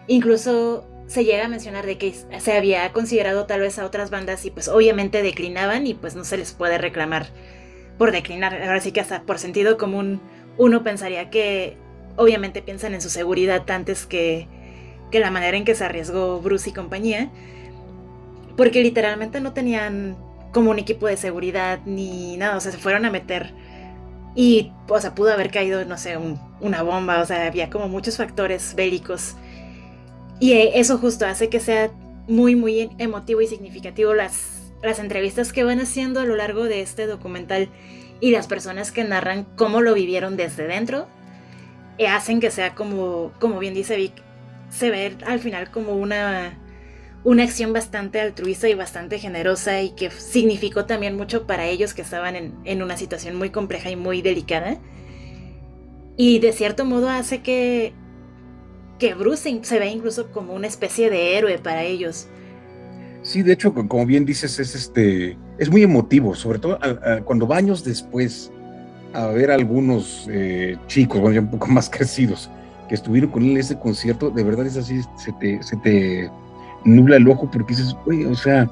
[0.06, 4.44] incluso se llega a mencionar de que se había considerado tal vez a otras bandas
[4.46, 7.26] y pues obviamente declinaban y pues no se les puede reclamar
[7.98, 8.54] por declinar.
[8.62, 10.20] Ahora sí que hasta por sentido común
[10.56, 11.76] uno pensaría que
[12.16, 14.48] obviamente piensan en su seguridad antes que,
[15.10, 17.30] que la manera en que se arriesgó Bruce y compañía.
[18.56, 20.16] Porque literalmente no tenían
[20.52, 23.52] como un equipo de seguridad ni nada, o sea, se fueron a meter
[24.34, 26.18] y, o sea, pudo haber caído, no sé,
[26.60, 29.34] una bomba, o sea, había como muchos factores bélicos.
[30.40, 31.90] Y eso justo hace que sea
[32.28, 36.80] muy, muy emotivo y significativo las, las entrevistas que van haciendo a lo largo de
[36.80, 37.68] este documental
[38.20, 41.06] y las personas que narran cómo lo vivieron desde dentro,
[41.98, 44.12] eh, hacen que sea como, como bien dice Vic,
[44.70, 46.58] se ve al final como una,
[47.24, 52.02] una acción bastante altruista y bastante generosa y que significó también mucho para ellos que
[52.02, 54.78] estaban en, en una situación muy compleja y muy delicada.
[56.16, 57.94] Y de cierto modo hace que
[59.02, 62.28] que Bruce se ve incluso como una especie de héroe para ellos.
[63.22, 66.78] Sí, de hecho, como bien dices, es este es muy emotivo, sobre todo
[67.24, 68.52] cuando va años después
[69.12, 72.48] a ver a algunos eh, chicos, bueno, ya un poco más crecidos,
[72.88, 76.30] que estuvieron con él en ese concierto, de verdad es así, se te
[76.84, 78.70] nubla el ojo porque dices, oye, o sea,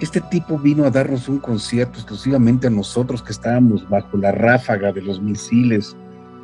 [0.00, 4.92] este tipo vino a darnos un concierto exclusivamente a nosotros que estábamos bajo la ráfaga
[4.92, 5.96] de los misiles,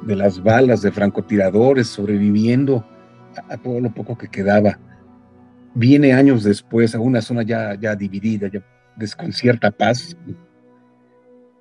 [0.03, 2.85] de las balas, de francotiradores, sobreviviendo
[3.49, 4.79] a, todo lo poco que quedaba.
[5.75, 8.65] Viene años después a una zona ya, ya dividida, ya
[8.97, 10.17] desconcierta paz.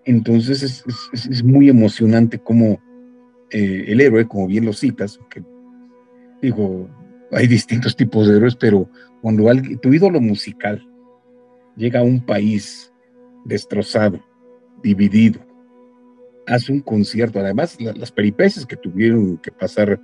[0.06, 2.82] Entonces es, es, muy emocionante como
[3.52, 5.44] eh, el héroe, como bien lo citas, que
[6.42, 6.90] digo,
[7.32, 8.90] hay distintos tipos de héroes, pero
[9.22, 10.86] cuando alguien, tu ídolo musical
[11.76, 12.92] llega a un país
[13.46, 14.20] destrozado,
[14.84, 15.40] dividido,
[16.48, 20.00] hace un concierto, además las peripecias que tuvieron que pasar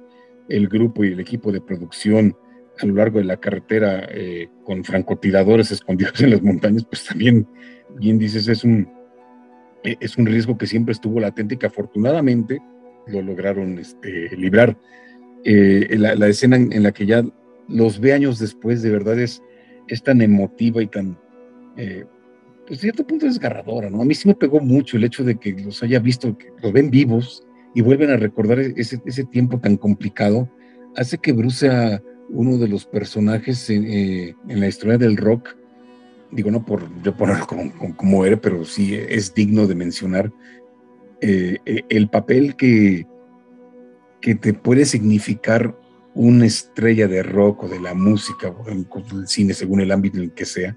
[0.50, 2.36] el grupo y el equipo de producción
[2.80, 7.48] a lo largo de la carretera eh, con francotiradores escondidos en las montañas, pues también,
[7.98, 8.88] bien dices, es un,
[9.84, 12.60] e, es un riesgo que siempre estuvo latente y que afortunadamente
[13.08, 14.78] lo lograron este, librar.
[15.50, 17.24] Eh, la, escena en, la que ya
[17.70, 19.42] los ve años después, de verdad es,
[19.88, 21.18] es tan emotiva y tan,
[21.78, 22.04] eh,
[22.68, 24.02] pues cierto punto desgarradora, ¿no?
[24.02, 26.74] A mí sí me pegó mucho el hecho de que los haya visto, que los
[26.74, 30.50] ven vivos, y vuelven a recordar ese, ese tiempo tan complicado,
[30.98, 35.56] hace que Bruce sea uno de los personajes en, eh, en la historia del rock,
[36.32, 40.32] digo, no por yo ponerlo como, como, era, pero sí es digno de mencionar,
[41.22, 43.06] eh, eh, el papel que,
[44.22, 45.78] que te puede significar
[46.14, 48.88] una estrella de rock o de la música o del
[49.28, 50.76] cine, según el ámbito en el que sea,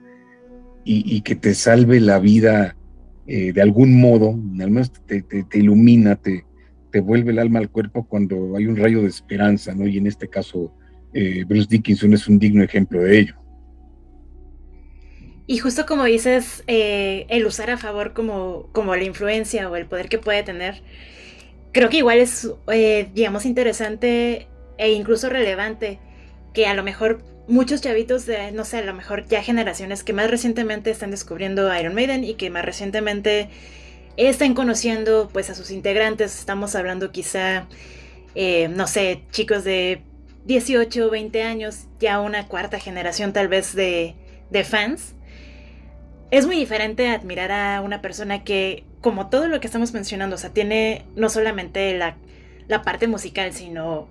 [0.85, 2.77] y, que te salve la vida
[3.27, 6.45] de algún modo, al menos te, te, te ilumina, te,
[6.91, 9.87] te vuelve el alma al cuerpo cuando hay un rayo de esperanza, ¿no?
[9.87, 10.73] Y en este caso,
[11.15, 13.35] eh, Bruce Dickinson es un digno ejemplo de ello.
[15.47, 19.87] Y justo como dices, eh, el usar a favor como, como la influencia o el
[19.87, 20.83] poder que puede tener,
[21.73, 25.99] creo que igual es, eh, digamos, interesante e incluso relevante
[26.53, 30.13] que a lo mejor muchos chavitos de, no sé, a lo mejor ya generaciones que
[30.13, 33.49] más recientemente están descubriendo Iron Maiden y que más recientemente
[34.17, 37.67] están conociendo pues a sus integrantes, estamos hablando quizá,
[38.35, 40.03] eh, no sé, chicos de
[40.47, 44.15] 18 o 20 años, ya una cuarta generación tal vez de,
[44.51, 45.15] de fans.
[46.31, 50.39] Es muy diferente admirar a una persona que, como todo lo que estamos mencionando, o
[50.39, 52.17] sea, tiene no solamente la,
[52.69, 54.09] la parte musical, sino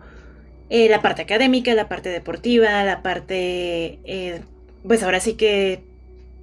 [0.69, 4.41] eh, la parte académica, la parte deportiva, la parte, eh,
[4.87, 5.83] pues ahora sí que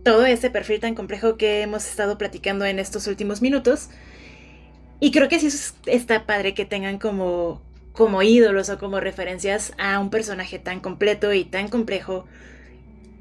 [0.04, 3.88] todo ese perfil tan complejo que hemos estado platicando en estos últimos minutos.
[5.00, 5.48] Y creo que sí
[5.87, 7.61] está padre que tengan como,
[7.92, 12.24] como ídolos o como referencias a un personaje tan completo y tan complejo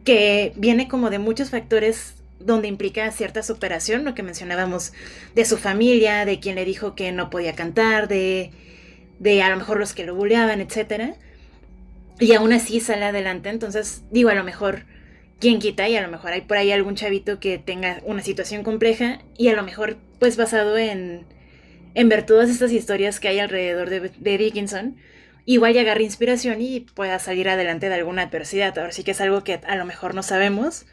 [0.05, 4.93] que viene como de muchos factores donde implica cierta superación, lo que mencionábamos
[5.33, 8.51] de su familia, de quien le dijo que no podía cantar, de,
[9.19, 11.15] de a lo mejor los que lo bulleaban, etc.
[12.19, 14.85] Y aún así sale adelante, entonces digo, a lo mejor,
[15.39, 15.87] ¿quién quita?
[15.89, 19.49] Y a lo mejor hay por ahí algún chavito que tenga una situación compleja y
[19.49, 21.25] a lo mejor pues basado en,
[21.93, 24.97] en ver todas estas historias que hay alrededor de, de Dickinson,
[25.45, 28.77] igual ya agarre inspiración y pueda salir adelante de alguna adversidad.
[28.77, 30.85] Ahora sí que es algo que a lo mejor no sabemos,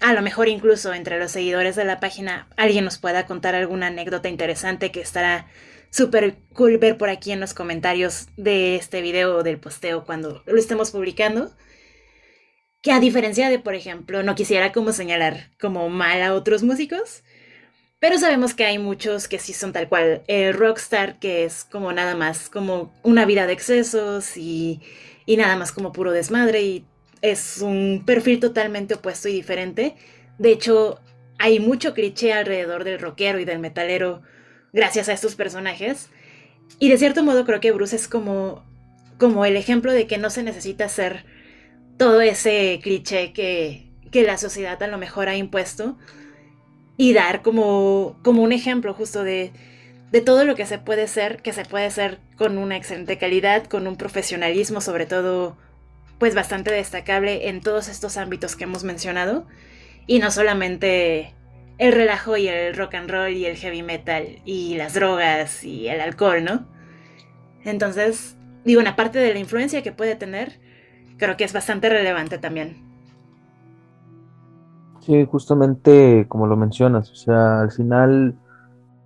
[0.00, 3.88] a lo mejor incluso entre los seguidores de la página alguien nos pueda contar alguna
[3.88, 5.46] anécdota interesante que estará
[5.90, 10.42] súper cool ver por aquí en los comentarios de este video o del posteo cuando
[10.46, 11.50] lo estemos publicando.
[12.80, 17.24] Que a diferencia de, por ejemplo, no quisiera como señalar como mal a otros músicos,
[17.98, 21.92] pero sabemos que hay muchos que sí son tal cual el rockstar, que es como
[21.92, 24.80] nada más como una vida de excesos y,
[25.26, 26.86] y nada más como puro desmadre y
[27.22, 29.96] es un perfil totalmente opuesto y diferente.
[30.38, 31.00] De hecho,
[31.38, 34.22] hay mucho cliché alrededor del rockero y del metalero
[34.72, 36.10] gracias a estos personajes.
[36.78, 38.64] Y de cierto modo creo que Bruce es como,
[39.18, 41.24] como el ejemplo de que no se necesita ser
[41.96, 45.96] todo ese cliché que, que la sociedad a lo mejor ha impuesto
[46.96, 49.52] y dar como, como un ejemplo justo de,
[50.10, 53.64] de todo lo que se puede ser, que se puede ser con una excelente calidad,
[53.66, 55.56] con un profesionalismo sobre todo
[56.18, 59.46] pues bastante destacable en todos estos ámbitos que hemos mencionado
[60.06, 61.34] y no solamente
[61.78, 65.88] el relajo y el rock and roll y el heavy metal y las drogas y
[65.88, 66.66] el alcohol, ¿no?
[67.64, 70.60] Entonces, digo, una parte de la influencia que puede tener,
[71.18, 72.84] creo que es bastante relevante también.
[75.00, 78.34] Sí, justamente como lo mencionas, o sea, al final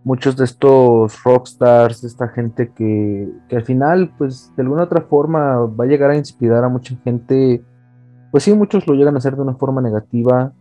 [0.05, 5.85] muchos de estos rockstars, esta gente que, al final, pues de alguna otra forma va
[5.85, 7.63] a llegar a inspirar a mucha gente,
[8.31, 10.53] pues sí, muchos lo llegan a hacer de una forma negativa,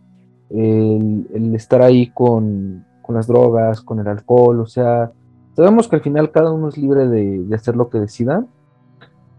[0.50, 5.12] el, estar ahí con, las drogas, con el alcohol, o sea,
[5.54, 8.46] sabemos que al final cada uno es libre de, de hacer lo que decida,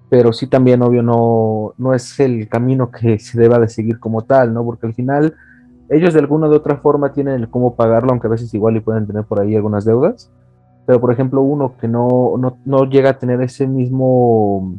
[0.09, 4.21] pero sí también, obvio, no, no es el camino que se deba de seguir como
[4.21, 4.63] tal, ¿no?
[4.63, 5.33] Porque al final
[5.93, 8.81] ellos de alguna u otra forma tienen el cómo pagarlo, aunque a veces igual y
[8.81, 10.31] pueden tener por ahí algunas deudas.
[10.85, 12.33] Pero por ejemplo, uno que no,
[12.65, 14.75] no, llega a tener ese mismo,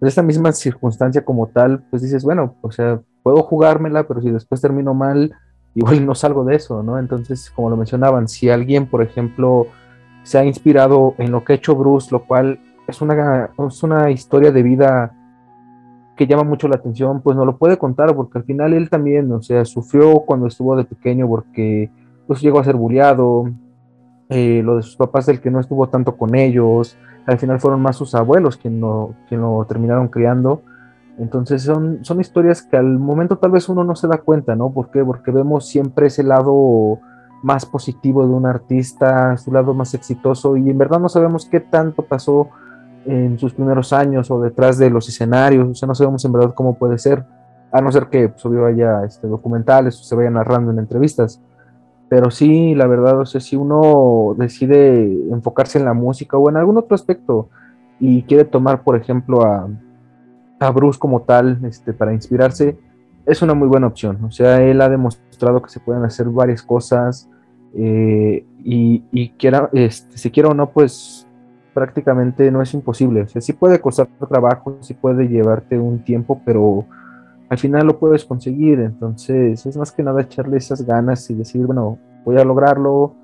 [0.00, 4.60] esa misma circunstancia como tal, pues dices, bueno, o sea, puedo jugármela, pero si después
[4.60, 5.32] termino mal,
[5.74, 6.98] igual no salgo de eso, ¿no?
[6.98, 9.66] Entonces, como lo mencionaban, si alguien, por ejemplo,
[10.24, 14.10] se ha inspirado en lo que ha hecho Bruce, lo cual es una, es una
[14.10, 15.14] historia de vida
[16.18, 19.30] que llama mucho la atención, pues no lo puede contar, porque al final él también,
[19.30, 21.90] o sea, sufrió cuando estuvo de pequeño porque
[22.26, 23.48] pues llegó a ser bulliado,
[24.28, 27.80] eh, lo de sus papás, del que no estuvo tanto con ellos, al final fueron
[27.80, 30.62] más sus abuelos quien lo, quien lo terminaron criando.
[31.18, 34.70] Entonces son, son historias que al momento tal vez uno no se da cuenta, ¿no?
[34.70, 36.98] Porque vemos siempre ese lado
[37.44, 41.60] más positivo de un artista, su lado más exitoso, y en verdad no sabemos qué
[41.60, 42.48] tanto pasó
[43.08, 46.54] en sus primeros años o detrás de los escenarios, o sea, no sabemos en verdad
[46.54, 47.24] cómo puede ser,
[47.72, 51.40] a no ser que pues, obvio haya este, documentales o se vayan narrando en entrevistas.
[52.08, 56.56] Pero sí, la verdad, o sea, si uno decide enfocarse en la música o en
[56.56, 57.48] algún otro aspecto
[58.00, 59.68] y quiere tomar, por ejemplo, a,
[60.58, 62.78] a Bruce como tal este, para inspirarse,
[63.26, 64.24] es una muy buena opción.
[64.24, 67.28] O sea, él ha demostrado que se pueden hacer varias cosas
[67.74, 71.17] eh, y, y quiera, este, si quiera o no, pues
[71.78, 73.22] prácticamente no es imposible.
[73.22, 76.84] O sea, sí puede costar trabajo, sí puede llevarte un tiempo, pero
[77.48, 78.80] al final lo puedes conseguir.
[78.80, 83.14] Entonces, es más que nada echarle esas ganas y decir, bueno, voy a lograrlo.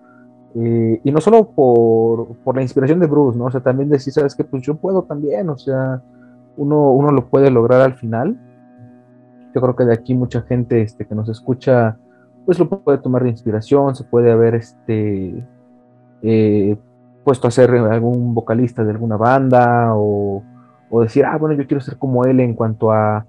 [0.55, 3.47] Eh, y no solo por, por, la inspiración de Bruce, ¿no?
[3.47, 6.01] O sea, también decir, sabes que pues yo puedo también, o sea,
[6.57, 8.39] uno, uno lo puede lograr al final.
[9.53, 11.97] Yo creo que de aquí mucha gente este, que nos escucha,
[12.47, 15.45] pues lo puede tomar de inspiración, se puede haber este,
[16.23, 16.77] eh,
[17.25, 20.43] puesto a ser algún vocalista de alguna banda o,
[21.03, 23.27] decir, ah, bueno, yo quiero ser como él en cuanto a,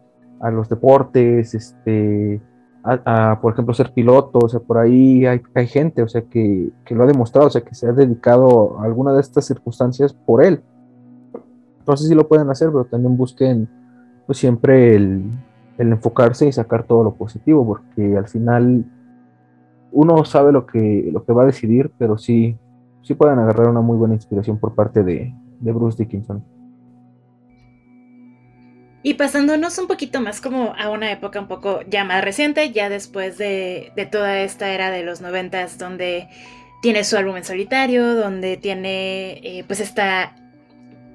[0.52, 2.40] los deportes, este,
[2.84, 6.72] a, por ejemplo, ser piloto, o sea, por ahí hay, hay gente, o sea, que,
[6.92, 10.44] lo ha demostrado, o sea, que se ha dedicado a alguna de estas circunstancias por
[10.44, 10.62] él.
[11.80, 13.68] Entonces sí lo pueden hacer, pero también busquen,
[14.28, 15.24] pues siempre el,
[15.80, 18.86] el enfocarse y sacar todo lo positivo, porque al final
[19.92, 22.58] uno sabe lo que, lo que va a decidir, pero sí,
[23.06, 26.44] sí pueden agarrar una muy buena inspiración por parte de, de Bruce Dickinson.
[29.04, 32.90] Y pasándonos un poquito más como a una época un poco ya más reciente, ya
[32.90, 36.28] después de, toda esta era de los noventas, donde
[36.82, 40.36] tiene su álbum en solitario, donde tiene eh, pues esta,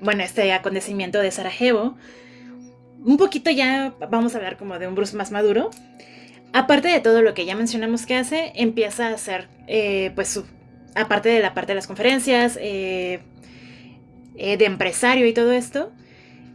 [0.01, 1.97] bueno, este acontecimiento de Sarajevo.
[3.05, 5.71] Un poquito ya vamos a hablar como de un Bruce más maduro.
[6.53, 10.45] Aparte de todo lo que ya mencionamos que hace, empieza a hacer eh, pues su,
[10.95, 13.21] aparte de la parte de las conferencias, eh,
[14.35, 15.93] de empresario y todo esto,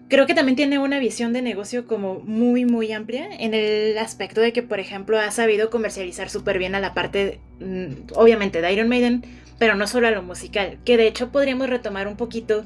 [0.08, 4.42] creo que también tiene una visión de negocio como muy, muy amplia en el aspecto
[4.42, 8.74] de que, por ejemplo, ha sabido comercializar súper bien a la parte, mm, obviamente, de
[8.74, 9.24] Iron Maiden,
[9.58, 12.64] pero no solo a lo musical, que de hecho podríamos retomar un poquito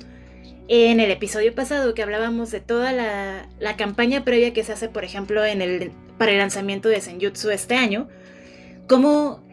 [0.67, 4.87] en el episodio pasado que hablábamos de toda la, la campaña previa que se hace,
[4.89, 5.41] por ejemplo,
[6.17, 8.07] para el lanzamiento de Senjutsu este año,
[8.87, 9.43] cómo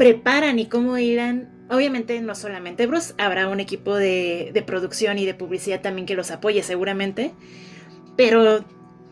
[0.00, 5.34] preparan y cómo irán Obviamente no solamente Bruce, habrá un equipo de, producción y de
[5.34, 7.32] publicidad también que los apoye seguramente,
[8.16, 8.64] pero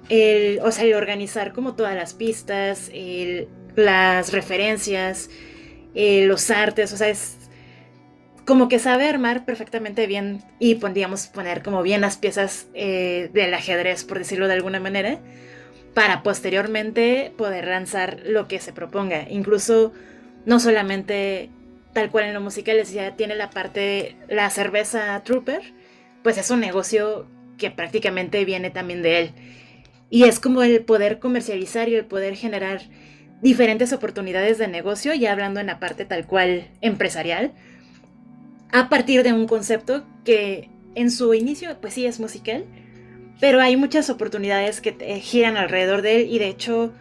[0.08, 2.90] el, o sea, el organizar como todas las pistas,
[3.76, 5.28] las referencias,
[5.94, 7.36] eh, los artes, o sea, es
[8.44, 13.52] como que sabe armar perfectamente bien y podríamos poner como bien las piezas eh, del
[13.52, 15.20] ajedrez, por decirlo de alguna manera,
[15.94, 19.28] para posteriormente poder lanzar lo que se proponga.
[19.28, 19.92] Incluso
[20.48, 21.50] no solamente
[21.92, 25.60] tal cual en lo musical decía, tiene la parte, la cerveza Trooper,
[26.22, 27.26] pues es un negocio
[27.58, 29.30] que prácticamente viene también de él.
[30.08, 32.80] Y es como el poder comercializar y el poder generar
[33.42, 37.52] diferentes oportunidades de negocio, ya hablando en la parte tal cual empresarial,
[38.72, 42.64] a partir de un concepto que en su inicio pues sí es musical,
[43.38, 46.94] pero hay muchas oportunidades que giran alrededor de él y de hecho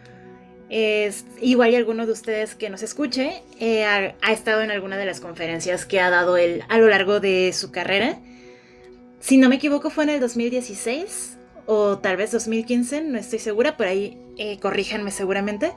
[0.70, 5.06] es, igual y alguno de ustedes que nos escuche eh, ha, estado en alguna de
[5.06, 8.20] las conferencias que ha dado él a lo largo de su carrera.
[9.20, 13.78] Si no me equivoco fue en el 2016 o tal vez 2015, no estoy segura,
[13.78, 15.72] por ahí eh, corríjanme seguramente.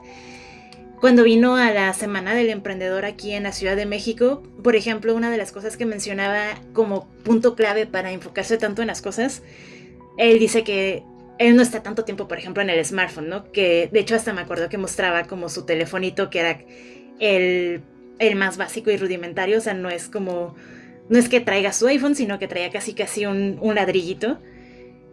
[0.99, 5.15] Cuando vino a la Semana del Emprendedor aquí en la Ciudad de México, por ejemplo,
[5.15, 9.41] una de las cosas que mencionaba como punto clave para enfocarse tanto en las cosas,
[10.17, 11.03] él dice que
[11.37, 13.51] él no está tanto tiempo, por ejemplo, en el smartphone, ¿no?
[13.51, 16.59] Que de hecho hasta me acuerdo que mostraba como su telefonito, que era
[17.19, 17.81] el,
[18.35, 20.55] más básico y rudimentario, o sea, no es como,
[21.09, 24.39] no es que traiga su iPhone, sino que traía casi casi un, un ladrillito.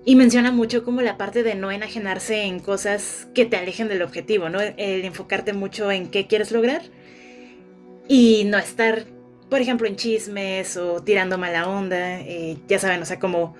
[0.04, 4.02] Y menciona mucho como la parte de no enajenarse en cosas que te alejen del
[4.02, 4.60] objetivo, ¿no?
[4.60, 6.82] El enfocarte mucho en qué quieres lograr
[8.08, 9.04] y no estar,
[9.50, 13.54] por ejemplo, en chismes o tirando mala onda, eh, ya saben, o sea, como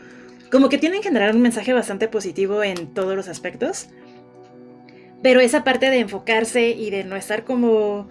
[0.50, 3.88] como que tienen que generar un mensaje bastante positivo en todos los aspectos.
[5.22, 8.08] Pero esa parte de enfocarse y de no estar como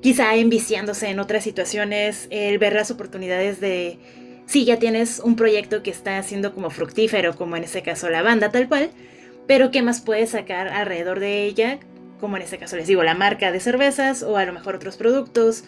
[0.00, 3.98] quizá enviciándose en otras situaciones, el ver las oportunidades de
[4.46, 8.22] si ya tienes un proyecto que está siendo como fructífero, como en este caso la
[8.22, 8.90] banda tal cual,
[9.46, 11.80] pero qué más puedes sacar alrededor de ella,
[12.20, 14.96] como en este caso les digo, la marca de cervezas o a lo mejor otros
[14.96, 15.64] productos,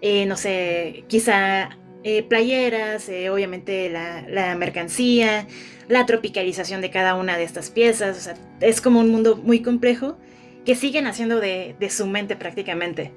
[0.00, 1.70] eh, no sé, quizá
[2.04, 5.46] eh, playeras, eh, obviamente la, mercancía,
[5.88, 8.16] la tropicalización de cada una de estas piezas.
[8.16, 10.16] O sea, es como un mundo muy complejo
[10.64, 13.12] que siguen haciendo de, su mente prácticamente.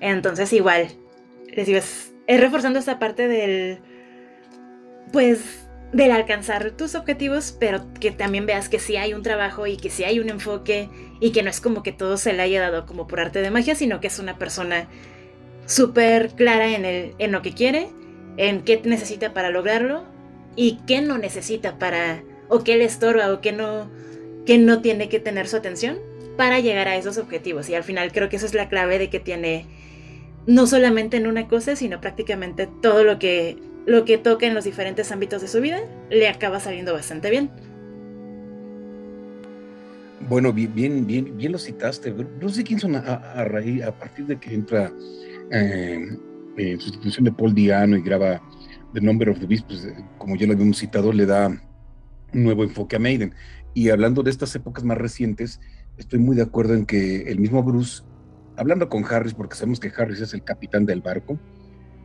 [0.00, 0.88] Entonces, igual,
[1.54, 3.78] les digo, es, reforzando esta parte del.
[5.12, 5.62] Pues
[5.92, 9.88] del alcanzar tus objetivos, pero que también veas que sí hay un trabajo y que
[9.88, 12.86] sí hay un enfoque y que no es como que todo se le haya dado
[12.86, 14.88] como por arte de magia, sino que es una persona
[15.64, 17.88] súper clara en, el, en lo que quiere
[18.36, 20.04] en qué necesita para lograrlo
[20.56, 23.90] y qué no necesita para, o qué le estorba o qué no,
[24.44, 25.98] qué no tiene que tener su atención
[26.36, 27.68] para llegar a esos objetivos.
[27.68, 29.66] Y al final creo que esa es la clave de que tiene
[30.46, 34.64] no solamente en una cosa, sino prácticamente todo lo que, lo que toca en los
[34.64, 35.80] diferentes ámbitos de su vida,
[36.10, 37.50] le acaba saliendo bastante bien.
[40.28, 42.10] Bueno, bien, bien, bien, lo citaste.
[42.10, 44.92] A, a, a partir de que entra
[45.52, 46.16] eh,
[46.56, 48.40] en sustitución de Paul Diano y graba
[48.92, 49.88] The Number of the Beast, pues,
[50.18, 53.34] como ya lo habíamos citado, le da un nuevo enfoque a Maiden.
[53.74, 55.60] Y hablando de estas épocas más recientes,
[55.98, 58.02] estoy muy de acuerdo en que el mismo Bruce,
[58.56, 61.38] hablando con Harris, porque sabemos que Harris es el capitán del barco,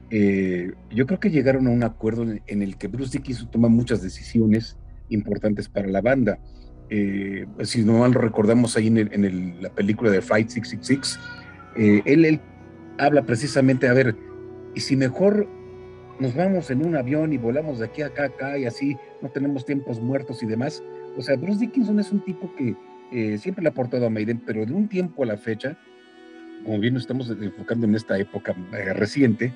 [0.10, 4.02] eh, yo creo que llegaron a un acuerdo en el que Bruce Dickinson toma muchas
[4.02, 4.78] decisiones
[5.10, 6.40] importantes para la banda.
[6.90, 11.20] Eh, si no mal recordamos ahí en, la película de Fight 666,
[11.78, 12.42] eh, él, él
[12.98, 14.18] habla precisamente, a ver,
[14.76, 15.48] y si mejor
[16.20, 19.30] nos vamos en un avión y volamos de aquí a acá, acá y así no
[19.30, 20.84] tenemos tiempos muertos y demás.
[21.18, 22.76] O sea, Bruce Dickinson es un tipo que
[23.12, 25.78] eh, siempre le ha aportado a Maiden, pero de un tiempo a la fecha,
[26.64, 29.54] como bien nos estamos enfocando en esta época eh, reciente,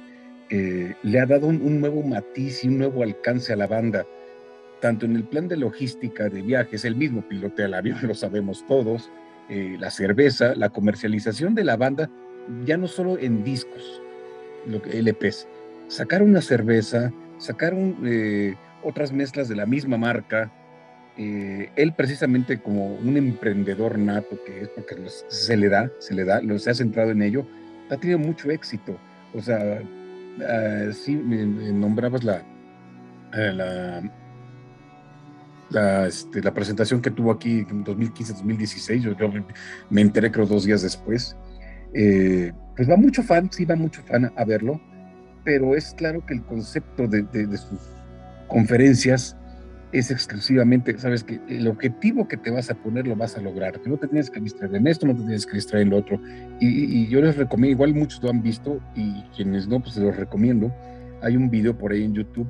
[0.50, 4.06] eh, le ha dado un, nuevo matiz y un nuevo alcance a la banda,
[4.82, 8.66] tanto en el plan de logística de viajes, el mismo pilote al avión, lo sabemos
[8.68, 9.12] todos,
[9.48, 12.10] la cerveza, la comercialización de la banda,
[12.66, 14.02] ya no solo en discos,
[14.66, 15.48] lo que, LPs,
[15.88, 20.52] sacar una cerveza, sacar eh, otras mezclas de la misma marca,
[21.18, 24.98] él precisamente como un emprendedor nato que es porque
[25.30, 27.48] se le da, se le da, lo se ha centrado en ello,
[27.90, 28.98] ha tenido mucho éxito.
[29.34, 32.44] O sea, uh, sí, nombrabas la,
[33.32, 34.02] la,
[35.70, 39.32] la, este, la, presentación que tuvo aquí en 2015-2016, yo, yo,
[39.90, 41.36] me enteré creo dos días después.
[41.98, 44.82] Eh, pues va mucho fan, sí va mucho fan a verlo,
[45.46, 47.26] pero es claro que el concepto de,
[47.58, 47.80] sus
[48.50, 49.38] conferencias
[49.94, 53.80] es exclusivamente, sabes que el objetivo que te vas a poner lo vas a lograr,
[53.80, 55.98] que no te tienes que distraer en esto, no te tienes que distraer en lo
[55.98, 56.20] otro.
[56.60, 60.76] Y, yo les recomiendo, igual muchos lo han visto y quienes no, pues los recomiendo.
[61.22, 62.48] Hay un video por ahí en YouTube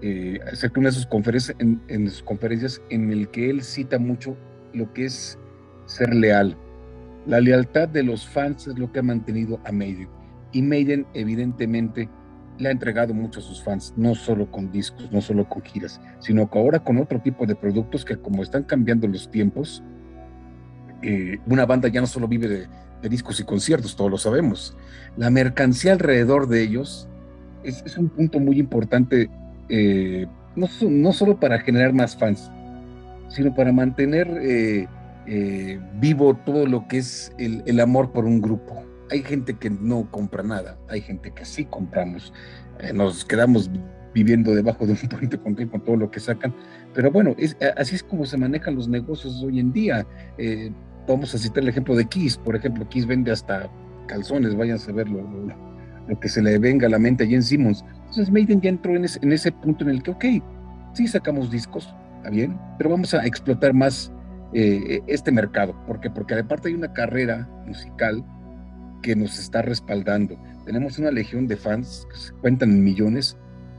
[0.00, 3.62] eh, acerca de una de sus conferencias en, en sus conferencias en el que él
[3.62, 4.38] cita mucho
[4.72, 5.38] lo que es
[5.84, 6.56] ser leal.
[7.26, 10.08] La lealtad de los fans es lo que ha mantenido a Maiden.
[10.52, 12.08] Y Maiden, evidentemente,
[12.58, 16.00] le ha entregado mucho a sus fans, no solo con discos, no solo con giras,
[16.20, 19.82] sino que ahora con otro tipo de productos que como están cambiando los tiempos,
[21.02, 24.76] eh, una banda ya no solo vive de, discos y conciertos, todos lo sabemos.
[25.16, 27.08] La mercancía alrededor de ellos
[27.62, 29.30] es, un punto muy importante,
[29.70, 32.50] eh, no, solo para generar más fans,
[33.28, 34.86] sino para mantener eh,
[35.26, 40.42] vivo todo lo que es el amor por un grupo hay gente que no compra
[40.42, 42.32] nada, hay gente que sí compramos,
[42.78, 43.70] eh, nos quedamos
[44.14, 45.54] viviendo debajo de un puente con,
[45.84, 46.54] todo lo que sacan,
[46.94, 47.34] pero bueno,
[47.76, 50.06] así es como se manejan los negocios hoy en día.
[50.38, 50.72] Eh,
[51.06, 53.70] vamos a citar el ejemplo de Kiss, por ejemplo, Kiss vende hasta
[54.06, 55.24] calzones, vayan a ver lo,
[56.20, 57.84] que se le venga a la mente allí en Simmons.
[58.08, 60.24] Entonces Maiden ya entró en ese, en ese punto en el que, ok,
[60.94, 64.12] sí sacamos discos, está bien, pero vamos a explotar más
[64.52, 65.74] eh, este mercado.
[65.86, 66.10] ¿Por qué?
[66.10, 68.24] Porque aparte hay una carrera musical
[69.02, 70.38] que nos está respaldando.
[70.64, 73.36] Tenemos una legión de fans, que se cuentan en millones,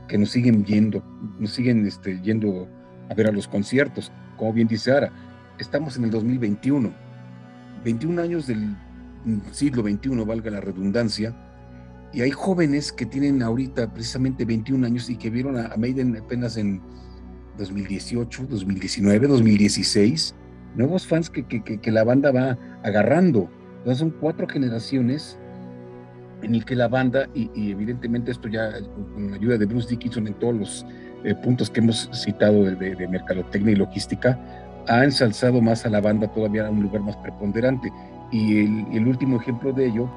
[0.08, 1.02] que nos siguen viendo,
[1.38, 2.68] nos siguen este, yendo
[3.08, 4.12] a ver a los conciertos.
[4.36, 5.12] Como bien dice Ara,
[5.58, 6.92] estamos en el 2021,
[7.84, 8.76] 21 años del
[9.52, 11.34] siglo XXI, valga la redundancia,
[12.12, 16.56] y hay jóvenes que tienen ahorita precisamente 21 años y que vieron a, Maiden apenas
[16.56, 16.82] en
[17.56, 20.34] 2018, 2019, 2016,
[20.74, 23.48] nuevos fans que, que, que la banda va agarrando
[23.82, 25.36] entonces son cuatro generaciones
[26.42, 28.70] en el que la banda, y, evidentemente esto ya
[29.14, 30.86] con ayuda de Bruce Dickinson en todos los
[31.24, 34.38] eh, puntos que hemos citado de, mercadotecnia y logística,
[34.86, 37.92] ha ensalzado más a la banda todavía a un lugar más preponderante.
[38.30, 38.60] Y
[38.96, 40.08] el, último ejemplo de ello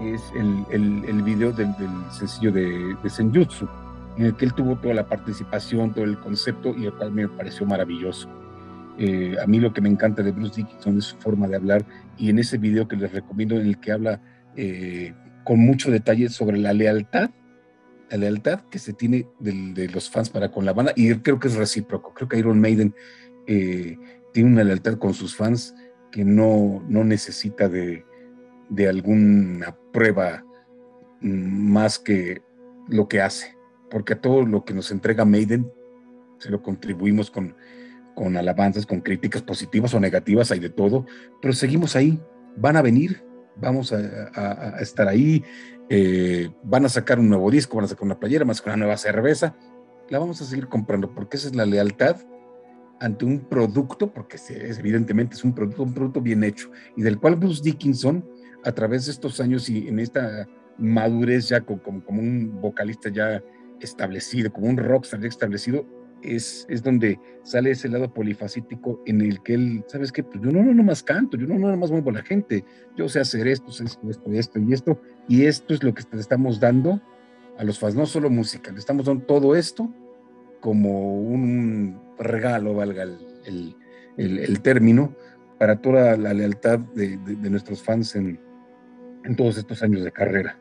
[0.00, 1.74] es el, el, video del,
[2.10, 3.68] sencillo de, de Senjutsu,
[4.16, 7.28] en el que él tuvo toda la participación, todo el concepto, y el cual me
[7.28, 8.30] pareció maravilloso.
[9.02, 11.86] Eh, a mí lo que me encanta de Bruce Dickinson es su forma de hablar
[12.18, 14.20] y en ese video que les recomiendo en el que habla
[14.56, 17.30] eh, con mucho detalle sobre la lealtad,
[18.10, 21.48] la lealtad que se tiene de, los fans para con la banda y creo que
[21.48, 22.94] es recíproco, creo que Iron Maiden
[23.46, 23.96] eh,
[24.34, 25.74] tiene una lealtad con sus fans
[26.12, 28.04] que no, no necesita de,
[28.68, 30.44] de alguna prueba
[31.22, 32.42] mm, más que
[32.86, 33.56] lo que hace,
[33.88, 35.72] porque a todo lo que nos entrega Maiden
[36.36, 37.56] se lo contribuimos con,
[38.20, 41.06] con alabanzas, con críticas positivas o negativas, hay de todo,
[41.40, 42.20] pero seguimos ahí,
[42.54, 43.24] van a venir,
[43.56, 45.42] vamos a, estar ahí,
[45.88, 48.74] eh, van a sacar un nuevo disco, van a sacar una playera, van a sacar
[48.74, 49.56] una nueva cerveza,
[50.10, 52.18] la vamos a seguir comprando porque esa es la lealtad
[53.00, 57.18] ante un producto, porque es, evidentemente es un producto, un producto bien hecho, y del
[57.18, 58.22] cual Bruce Dickinson,
[58.66, 60.46] a través de estos años y en esta
[60.76, 63.42] madurez ya como, como un vocalista ya
[63.80, 65.86] establecido, como un rockstar ya establecido,
[66.22, 70.22] es, es donde sale ese lado polifacítico en el que él, ¿sabes qué?
[70.22, 72.64] Pues yo no, no, más canto, yo no, no más muevo a la gente,
[72.96, 76.20] yo sé hacer esto, sé esto, esto, y esto, y esto es lo que le
[76.20, 77.00] estamos dando
[77.58, 79.92] a los fans, no solo música, le estamos dando todo esto
[80.60, 83.76] como un regalo, valga el,
[84.16, 85.14] el, término,
[85.58, 88.38] para toda la lealtad de, de, nuestros fans en,
[89.24, 90.58] en, todos estos años de carrera.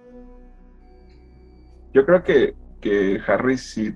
[1.94, 3.94] Yo creo que, que Harry sí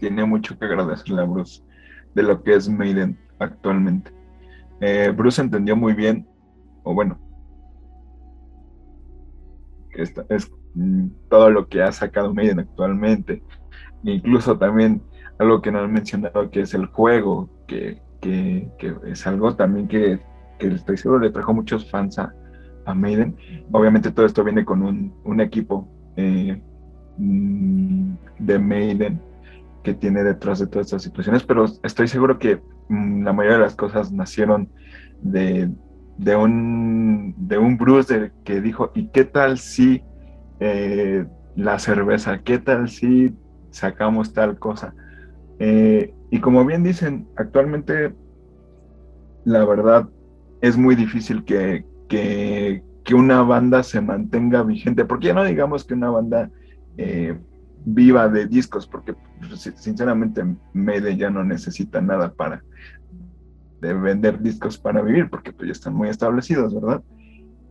[0.00, 1.62] tiene mucho que agradecerle a Bruce
[2.14, 4.12] de lo que es Maiden actualmente.
[4.80, 6.26] Eh, Bruce entendió muy bien,
[6.82, 7.18] o bueno,
[9.92, 13.42] es mm, todo lo que ha sacado Maiden actualmente.
[14.02, 15.02] Incluso también
[15.38, 18.00] algo que no he mencionado, que es el juego, que,
[19.06, 20.20] es algo también que,
[20.58, 22.34] que, estoy seguro le trajo muchos fans a,
[22.92, 23.36] Maiden.
[23.70, 26.60] Obviamente todo esto viene con un, equipo eh,
[27.18, 29.22] mm, de Maiden
[29.82, 33.64] que tiene detrás de todas estas situaciones, pero estoy seguro que mm, la mayoría de
[33.64, 34.68] las cosas nacieron
[35.22, 35.70] de,
[36.18, 40.02] de, un, de un Bruce que dijo, ¿y qué tal si
[40.60, 41.26] eh,
[41.56, 42.42] la cerveza?
[42.42, 43.34] ¿Qué tal si
[43.70, 44.94] sacamos tal cosa?
[45.58, 48.14] Eh, y como bien dicen, actualmente
[49.44, 50.08] la verdad
[50.60, 55.94] es muy difícil que, que, una banda se mantenga vigente, porque ya no digamos que
[55.94, 56.48] una banda
[56.96, 57.36] eh,
[57.84, 62.62] viva de discos, porque pues, sinceramente Mede ya no necesita nada para
[63.80, 67.02] de vender discos para vivir, porque pues ya están muy establecidos, ¿verdad?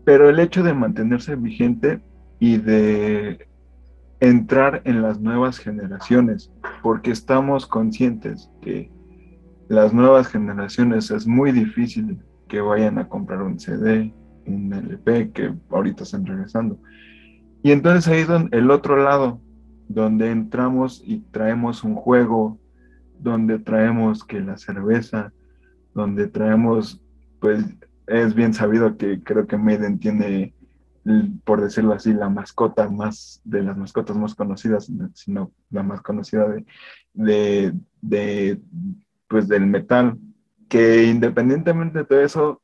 [0.06, 2.02] Pero el hecho de mantenerse vigente
[2.40, 3.48] y de
[4.20, 6.52] entrar en las nuevas generaciones,
[6.82, 8.92] porque estamos conscientes que
[9.68, 14.14] las nuevas generaciones es muy difícil que vayan a comprar un CD,
[14.48, 16.80] un LP, que ahorita están regresando.
[17.62, 19.42] Y entonces ahí es el otro lado,
[19.90, 22.60] donde entramos y traemos un juego,
[23.20, 25.34] donde traemos que la cerveza,
[25.94, 27.02] donde traemos,
[27.40, 27.66] pues
[28.08, 30.54] es bien sabido que creo que Maiden tiene,
[31.44, 36.46] por decirlo así, la mascota más, de las mascotas más conocidas, sino la más conocida
[37.14, 38.62] de, de,
[39.28, 40.20] pues del metal,
[40.70, 42.62] que independientemente de todo eso,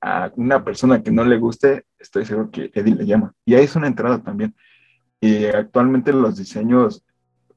[0.00, 3.34] a una persona que no le guste, estoy seguro que Eddie le llama.
[3.44, 4.54] Y ahí es una entrada también.
[5.22, 7.04] Y actualmente los diseños,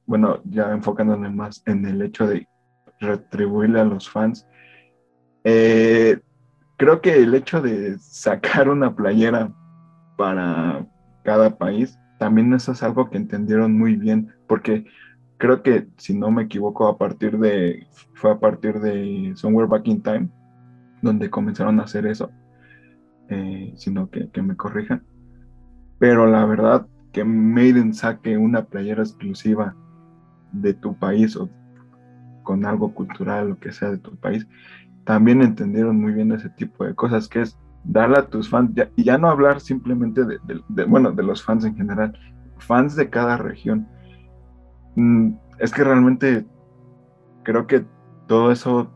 [0.06, 2.46] bueno, ya enfocándonos más en el hecho de
[3.00, 4.46] retribuirle a los fans,
[5.42, 6.20] eh,
[6.76, 9.52] creo que el hecho de sacar una playera
[10.16, 10.86] para
[11.24, 14.86] cada país, también eso es algo que entendieron muy bien, porque
[15.36, 19.88] creo que, si no me equivoco, a partir de, fue a partir de Somewhere Back
[19.88, 20.28] in Time,
[21.02, 22.30] donde comenzaron a hacer eso,
[23.28, 25.04] eh, sino que, que, me corrijan.
[25.98, 26.86] Pero la verdad,
[27.16, 29.74] que Maiden saque una playera exclusiva
[30.52, 31.48] de tu país o
[32.42, 34.46] con algo cultural, lo que sea de tu país,
[35.04, 39.04] también entendieron muy bien ese tipo de cosas, que es darle a tus fans, y
[39.04, 42.12] ya no hablar simplemente de, bueno, de los fans en general,
[42.58, 43.88] fans de cada región.
[44.96, 46.46] Mm, es que realmente
[47.44, 47.86] creo que
[48.26, 48.92] todo eso,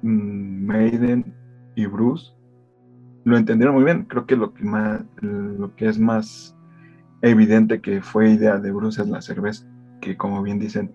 [0.00, 1.34] mm, Maiden
[1.74, 2.32] y Bruce,
[3.24, 4.04] lo entendieron muy bien.
[4.04, 6.56] Creo que lo que, más, lo que es más
[7.22, 9.66] evidente que fue idea de Bruce es la cerveza,
[10.00, 10.92] que como bien dicen,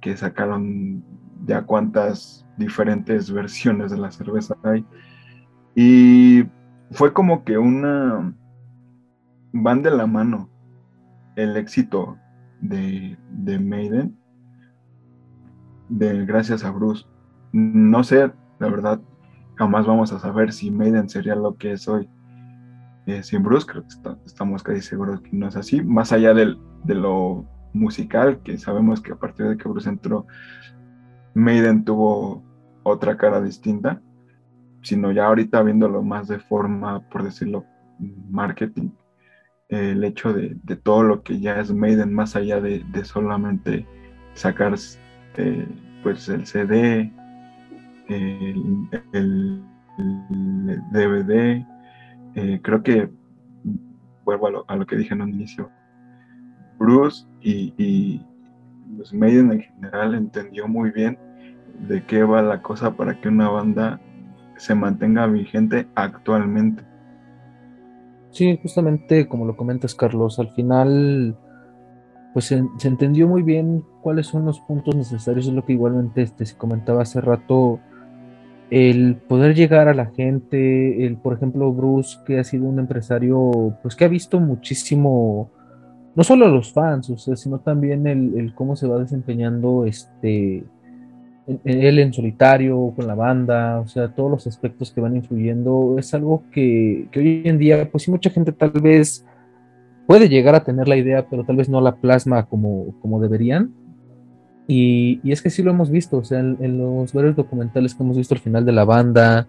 [0.00, 1.04] que sacaron
[1.44, 4.86] ya cuántas diferentes versiones de la cerveza hay.
[5.74, 6.44] Y
[6.92, 8.34] fue como que una...
[9.52, 10.48] van de la mano
[11.36, 12.16] el éxito
[12.60, 14.16] de, de Maiden,
[15.88, 17.04] de gracias a Bruce.
[17.52, 19.00] No sé, la verdad,
[19.56, 22.08] jamás vamos a saber si Maiden sería lo que es hoy.
[23.22, 23.94] Sin Bruce, creo que
[24.24, 25.82] estamos casi seguros que no es así.
[25.82, 27.44] Más allá del, de lo
[27.74, 30.26] musical, que sabemos que a partir de que Bruce entró,
[31.34, 32.42] Maiden tuvo
[32.82, 34.00] otra cara distinta,
[34.82, 37.64] sino ya ahorita viéndolo más de forma, por decirlo,
[38.30, 38.90] marketing,
[39.68, 43.86] el hecho de, todo lo que ya es Maiden, más allá de, solamente
[44.34, 44.74] sacar
[45.36, 45.68] eh,
[46.02, 47.12] pues el CD,
[48.08, 49.64] el,
[50.92, 51.66] DVD,
[52.34, 53.08] eh, creo que
[54.24, 55.70] vuelvo a lo, que dije en un inicio,
[56.78, 58.20] Bruce y,
[58.98, 61.18] los Maiden en general entendió muy bien
[61.88, 63.98] de qué va la cosa para que una banda
[64.56, 66.84] se mantenga vigente actualmente.
[68.30, 71.36] Sí, justamente como lo comentas Carlos, al final
[72.34, 76.44] pues se, entendió muy bien cuáles son los puntos necesarios, es lo que igualmente este,
[76.44, 77.78] se comentaba hace rato,
[78.70, 83.76] el poder llegar a la gente, el por ejemplo Bruce que ha sido un empresario
[83.82, 85.50] pues que ha visto muchísimo,
[86.14, 90.64] no solo los fans, sino también el, cómo se va desempeñando este
[91.46, 96.14] él en solitario, con la banda, o sea, todos los aspectos que van influyendo, es
[96.14, 99.26] algo que, hoy en día, pues sí, mucha gente tal vez
[100.06, 103.74] puede llegar a tener la idea, pero tal vez no la plasma como, como deberían.
[104.66, 108.16] Y, es que sí lo hemos visto, o sea, en, los varios documentales que hemos
[108.16, 109.46] visto al final de la banda,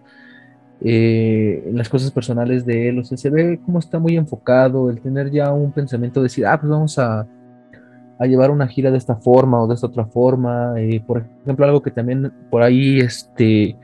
[0.82, 4.90] eh, en las cosas personales de él, o sea, se ve cómo está muy enfocado,
[4.90, 7.26] el tener ya un pensamiento de decir, ah, pues vamos a,
[8.18, 10.74] a llevar una gira de esta forma o de esta otra forma.
[10.78, 13.76] Eh, por ejemplo, algo que también por ahí, este,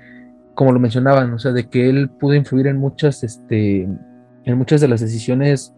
[0.55, 4.81] como lo mencionaban, o sea, de que él pudo influir en muchas, este, en muchas
[4.81, 5.75] de las decisiones.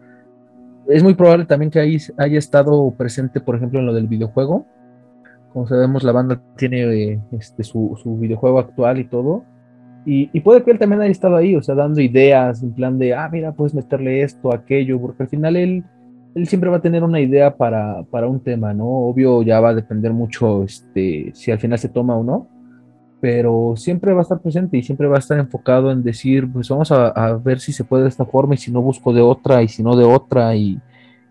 [0.87, 4.65] Es muy probable también que ahí haya estado presente, por ejemplo, en lo del videojuego.
[5.55, 9.45] Como sabemos, la banda tiene este, su, su, videojuego actual y todo.
[10.05, 12.99] Y, y, puede que él también haya estado ahí, o sea, dando ideas en plan
[12.99, 15.85] de, ah, mira, puedes meterle esto, aquello, porque al final él
[16.35, 18.85] él siempre va a tener una idea para, para, un tema, ¿no?
[18.85, 22.49] Obvio ya va a depender mucho este, si al final se toma o no,
[23.21, 26.67] pero siempre va a estar presente y siempre va a estar enfocado en decir, pues
[26.67, 29.63] vamos a, ver si se puede de esta forma y si no busco de otra
[29.63, 30.77] y si no de otra y,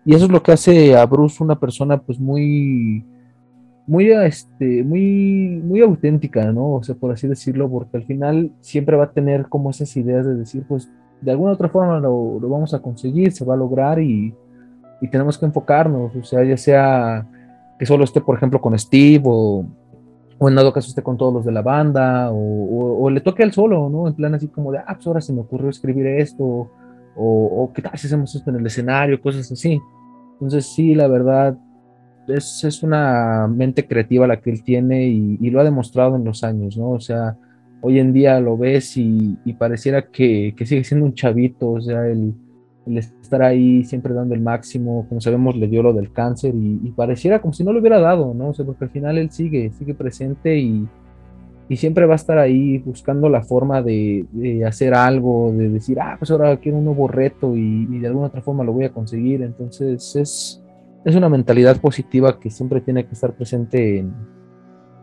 [0.03, 3.05] y eso es lo que hace a Bruce una persona pues muy
[3.87, 6.73] muy, este, muy, muy auténtica, ¿no?
[6.73, 10.25] O sea, por así decirlo, porque al final siempre va a tener como esas ideas
[10.25, 13.99] de decir, pues, de alguna otra forma lo, vamos a conseguir, se va a lograr
[13.99, 14.33] y,
[15.01, 17.27] y, tenemos que enfocarnos, o sea, ya sea
[17.79, 19.65] que solo esté, por ejemplo, con Steve o,
[20.37, 23.43] o en dado caso esté con todos los de la banda o, o, le toque
[23.43, 24.07] al solo, ¿no?
[24.07, 26.69] En plan así como de, ah, pues ahora se me ocurrió escribir esto o,
[27.15, 29.79] o qué tal si hacemos esto en el escenario, cosas así.
[30.33, 31.57] Entonces sí, la verdad,
[32.27, 36.77] es, una mente creativa la que él tiene y, lo ha demostrado en los años,
[36.77, 36.91] ¿no?
[36.91, 37.37] O sea,
[37.81, 42.33] hoy en día lo ves y, pareciera que, sigue siendo un chavito, o sea, el,
[42.95, 47.41] estar ahí siempre dando el máximo, como sabemos le dio lo del cáncer y, pareciera
[47.41, 48.49] como si no lo hubiera dado, ¿no?
[48.49, 50.87] O sea, porque al final él sigue, sigue presente y,
[51.75, 54.25] siempre va a estar ahí buscando la forma de,
[54.67, 58.41] hacer algo, de decir, ah, pues ahora quiero un nuevo reto y, de alguna otra
[58.41, 59.41] forma lo voy a conseguir.
[59.41, 60.64] Entonces es,
[61.05, 64.13] es una mentalidad positiva que siempre tiene que estar presente en,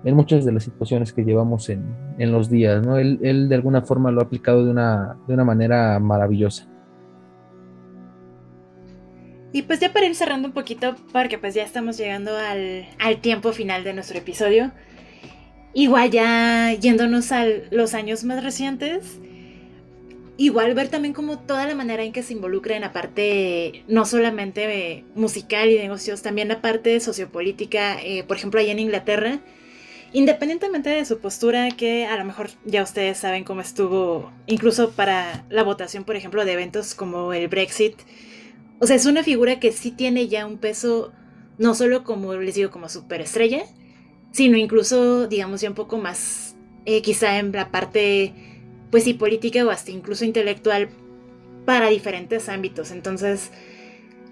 [0.05, 1.84] muchas de las situaciones que llevamos en,
[2.18, 2.98] los días, ¿no?
[2.98, 6.68] Él, de alguna forma lo ha aplicado de una, de una manera maravillosa.
[9.53, 13.20] Y pues ya para ir cerrando un poquito, porque pues ya estamos llegando al, al
[13.20, 14.72] tiempo final de nuestro episodio,
[15.72, 19.20] igual ya yéndonos a los años más recientes,
[20.37, 24.05] igual ver también como toda la manera en que se involucra en la parte no
[24.05, 29.41] solamente musical y negocios, también la parte sociopolítica, eh, por ejemplo, allá en Inglaterra,
[30.12, 35.45] independientemente de su postura, que a lo mejor ya ustedes saben cómo estuvo, incluso para
[35.49, 37.95] la votación, por ejemplo, de eventos como el Brexit.
[38.78, 41.12] O sea, es una figura que sí tiene ya un peso,
[41.59, 43.64] no solo como les digo, como superestrella,
[44.33, 48.51] sino incluso, digamos, ya un poco más, eh, quizá en la parte
[48.93, 50.90] pues sí, política o hasta incluso intelectual
[51.64, 52.90] para diferentes ámbitos.
[52.90, 53.51] Entonces,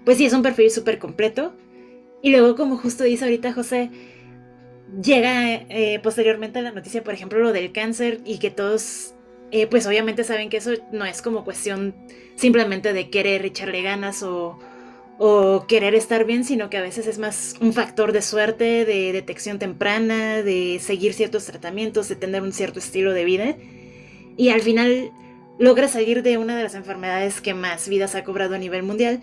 [0.05, 1.53] pues sí, es un perfil súper completo.
[2.21, 3.89] Y luego, como justo dice ahorita José,
[5.01, 9.15] llega eh, posteriormente a la noticia, por ejemplo, lo del cáncer y que todos,
[9.49, 11.95] eh, pues obviamente saben que eso no es como cuestión
[12.35, 14.59] simplemente de querer echarle ganas o,
[15.17, 19.11] o querer estar bien, sino que a veces es más un factor de suerte, de
[19.11, 23.55] detección temprana, de seguir ciertos tratamientos, de tener un cierto estilo de vida
[24.37, 25.11] y al final
[25.59, 29.21] logra salir de una de las enfermedades que más vidas ha cobrado a nivel mundial.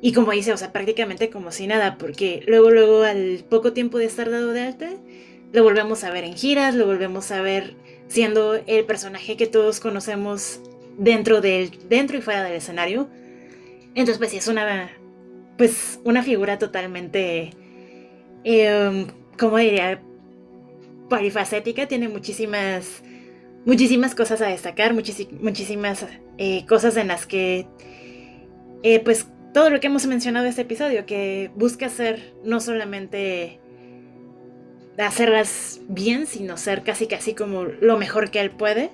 [0.00, 3.98] Y como dice, o sea, prácticamente como si nada, porque luego, luego, al poco tiempo
[3.98, 4.90] de estar dado de alta,
[5.52, 7.74] lo volvemos a ver en giras, lo volvemos a ver
[8.08, 10.60] siendo el personaje que todos conocemos
[10.98, 13.08] dentro, del, dentro y fuera del escenario.
[13.94, 14.90] Entonces, pues es una,
[15.58, 17.50] pues, una figura totalmente,
[18.44, 19.06] eh,
[19.38, 20.02] ¿cómo diría?
[21.08, 23.02] Polifacética, tiene muchísimas
[23.64, 26.06] muchísimas cosas a destacar, muchísimas
[26.38, 27.66] eh, cosas en las que,
[28.82, 33.60] eh, pues, todo lo que hemos mencionado en este episodio, que busca ser no solamente
[34.98, 38.90] hacerlas bien, sino ser casi casi como lo mejor que él puede.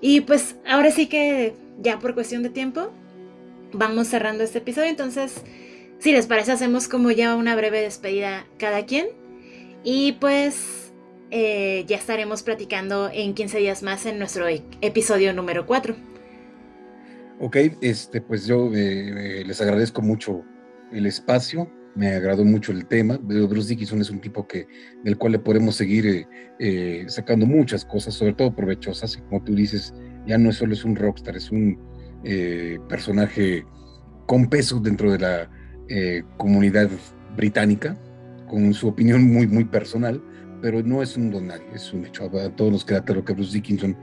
[0.00, 2.90] Y pues ahora sí que ya por cuestión de tiempo,
[3.72, 5.42] vamos cerrando este episodio, entonces,
[5.98, 9.06] si les parece, hacemos como ya una breve despedida cada quien.
[9.84, 10.81] Y pues
[11.34, 15.96] eh, ya estaremos platicando en 15 días más en nuestro e-, episodio número 4.
[17.40, 20.44] Ok, este, pues yo eh, eh, les agradezco mucho
[20.92, 23.18] el espacio, me agradó mucho el tema.
[23.18, 24.66] Bruce Dickinson es un tipo que,
[25.04, 26.26] del cual le podemos seguir
[27.06, 29.16] sacando muchas cosas, sobre todo provechosas.
[29.16, 29.94] Y como tú dices,
[30.26, 31.78] ya no solo es un rockstar, es un
[32.88, 33.64] personaje
[34.26, 35.50] con peso dentro de la
[36.36, 36.90] comunidad
[37.36, 37.98] británica,
[38.48, 40.22] con su opinión muy, muy personal
[40.62, 42.24] pero no es un don es un hecho.
[42.24, 43.96] A todos nos queda claro que Bruce Dickinson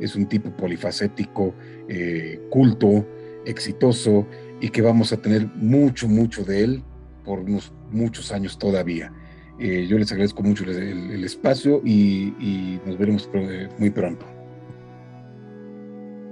[0.00, 1.54] es un tipo polifacético,
[1.88, 3.06] eh, culto,
[3.44, 4.26] exitoso
[4.60, 6.82] y que vamos a tener mucho, mucho de él
[7.22, 9.12] por unos muchos años todavía.
[9.58, 13.28] Eh, yo les agradezco mucho el, espacio y, nos veremos
[13.78, 14.24] muy pronto.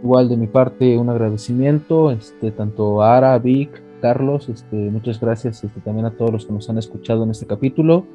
[0.03, 5.65] Igual de mi parte un agradecimiento, este, tanto a Ara, Vic, Carlos, este, muchas gracias
[5.65, 8.07] este, también a todos los que nos han escuchado en este capítulo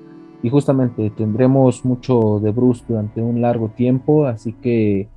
[0.41, 5.09] y justamente tendremos mucho de Bruce durante un largo tiempo, así que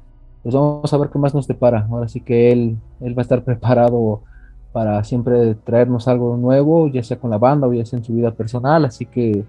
[0.42, 1.86] pues vamos a ver qué más nos depara.
[1.88, 4.22] Ahora sí que él, él va a estar preparado
[4.72, 8.14] para siempre traernos algo nuevo, ya sea con la banda o ya sea en su
[8.14, 9.44] vida personal, así que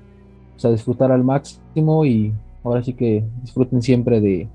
[0.52, 4.50] pues, a disfrutar al máximo y ahora sí que disfruten siempre de,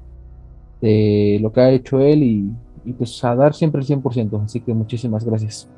[0.81, 2.53] de lo que ha hecho él y,
[2.85, 5.69] y pues a dar siempre el 100%, así que muchísimas gracias.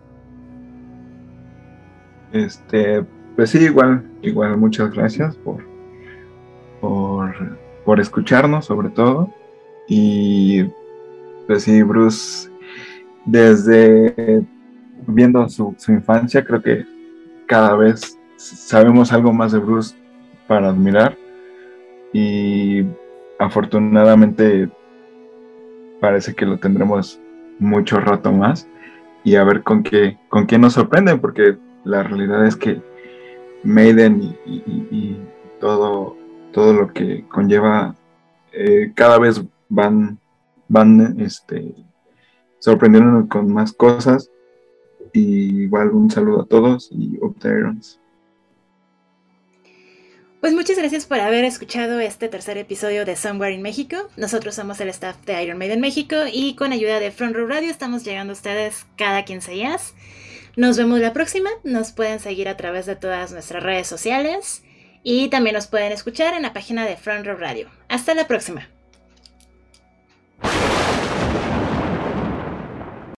[2.33, 3.05] Este,
[3.41, 5.65] pues sí, igual, igual muchas gracias por,
[6.79, 7.35] por,
[7.87, 9.33] por escucharnos sobre todo.
[9.89, 10.65] Y
[11.47, 12.51] pues sí, Bruce,
[13.25, 14.45] desde
[15.07, 16.85] viendo su, su infancia, creo que
[17.47, 19.97] cada vez sabemos algo más de Bruce
[20.47, 21.17] para admirar.
[22.13, 22.85] Y
[23.39, 24.69] afortunadamente
[25.99, 27.19] parece que lo tendremos
[27.59, 28.69] mucho rato más
[29.25, 32.90] y a ver con qué, con qué nos sorprenden, porque la realidad es que
[33.63, 35.17] Maiden y,
[35.61, 36.17] todo,
[36.53, 37.95] todo lo que conlleva
[38.53, 40.19] eh, cada vez van,
[40.69, 41.75] van este,
[42.59, 44.31] sorprendiéndonos con más cosas.
[45.13, 47.37] Y igual un saludo a todos y Up
[50.41, 54.09] pues muchas gracias por haber escuchado este tercer episodio de Somewhere in México.
[54.17, 57.71] Nosotros somos el staff de Iron Maiden México y con ayuda de Front Row Radio
[57.71, 59.95] estamos llegando a ustedes cada 15 días.
[60.57, 61.51] Nos vemos la próxima.
[61.65, 64.63] Nos pueden seguir a través de todas nuestras redes sociales
[65.03, 67.69] y también nos pueden escuchar en la página de Front Row Radio.
[67.89, 68.69] Hasta la próxima.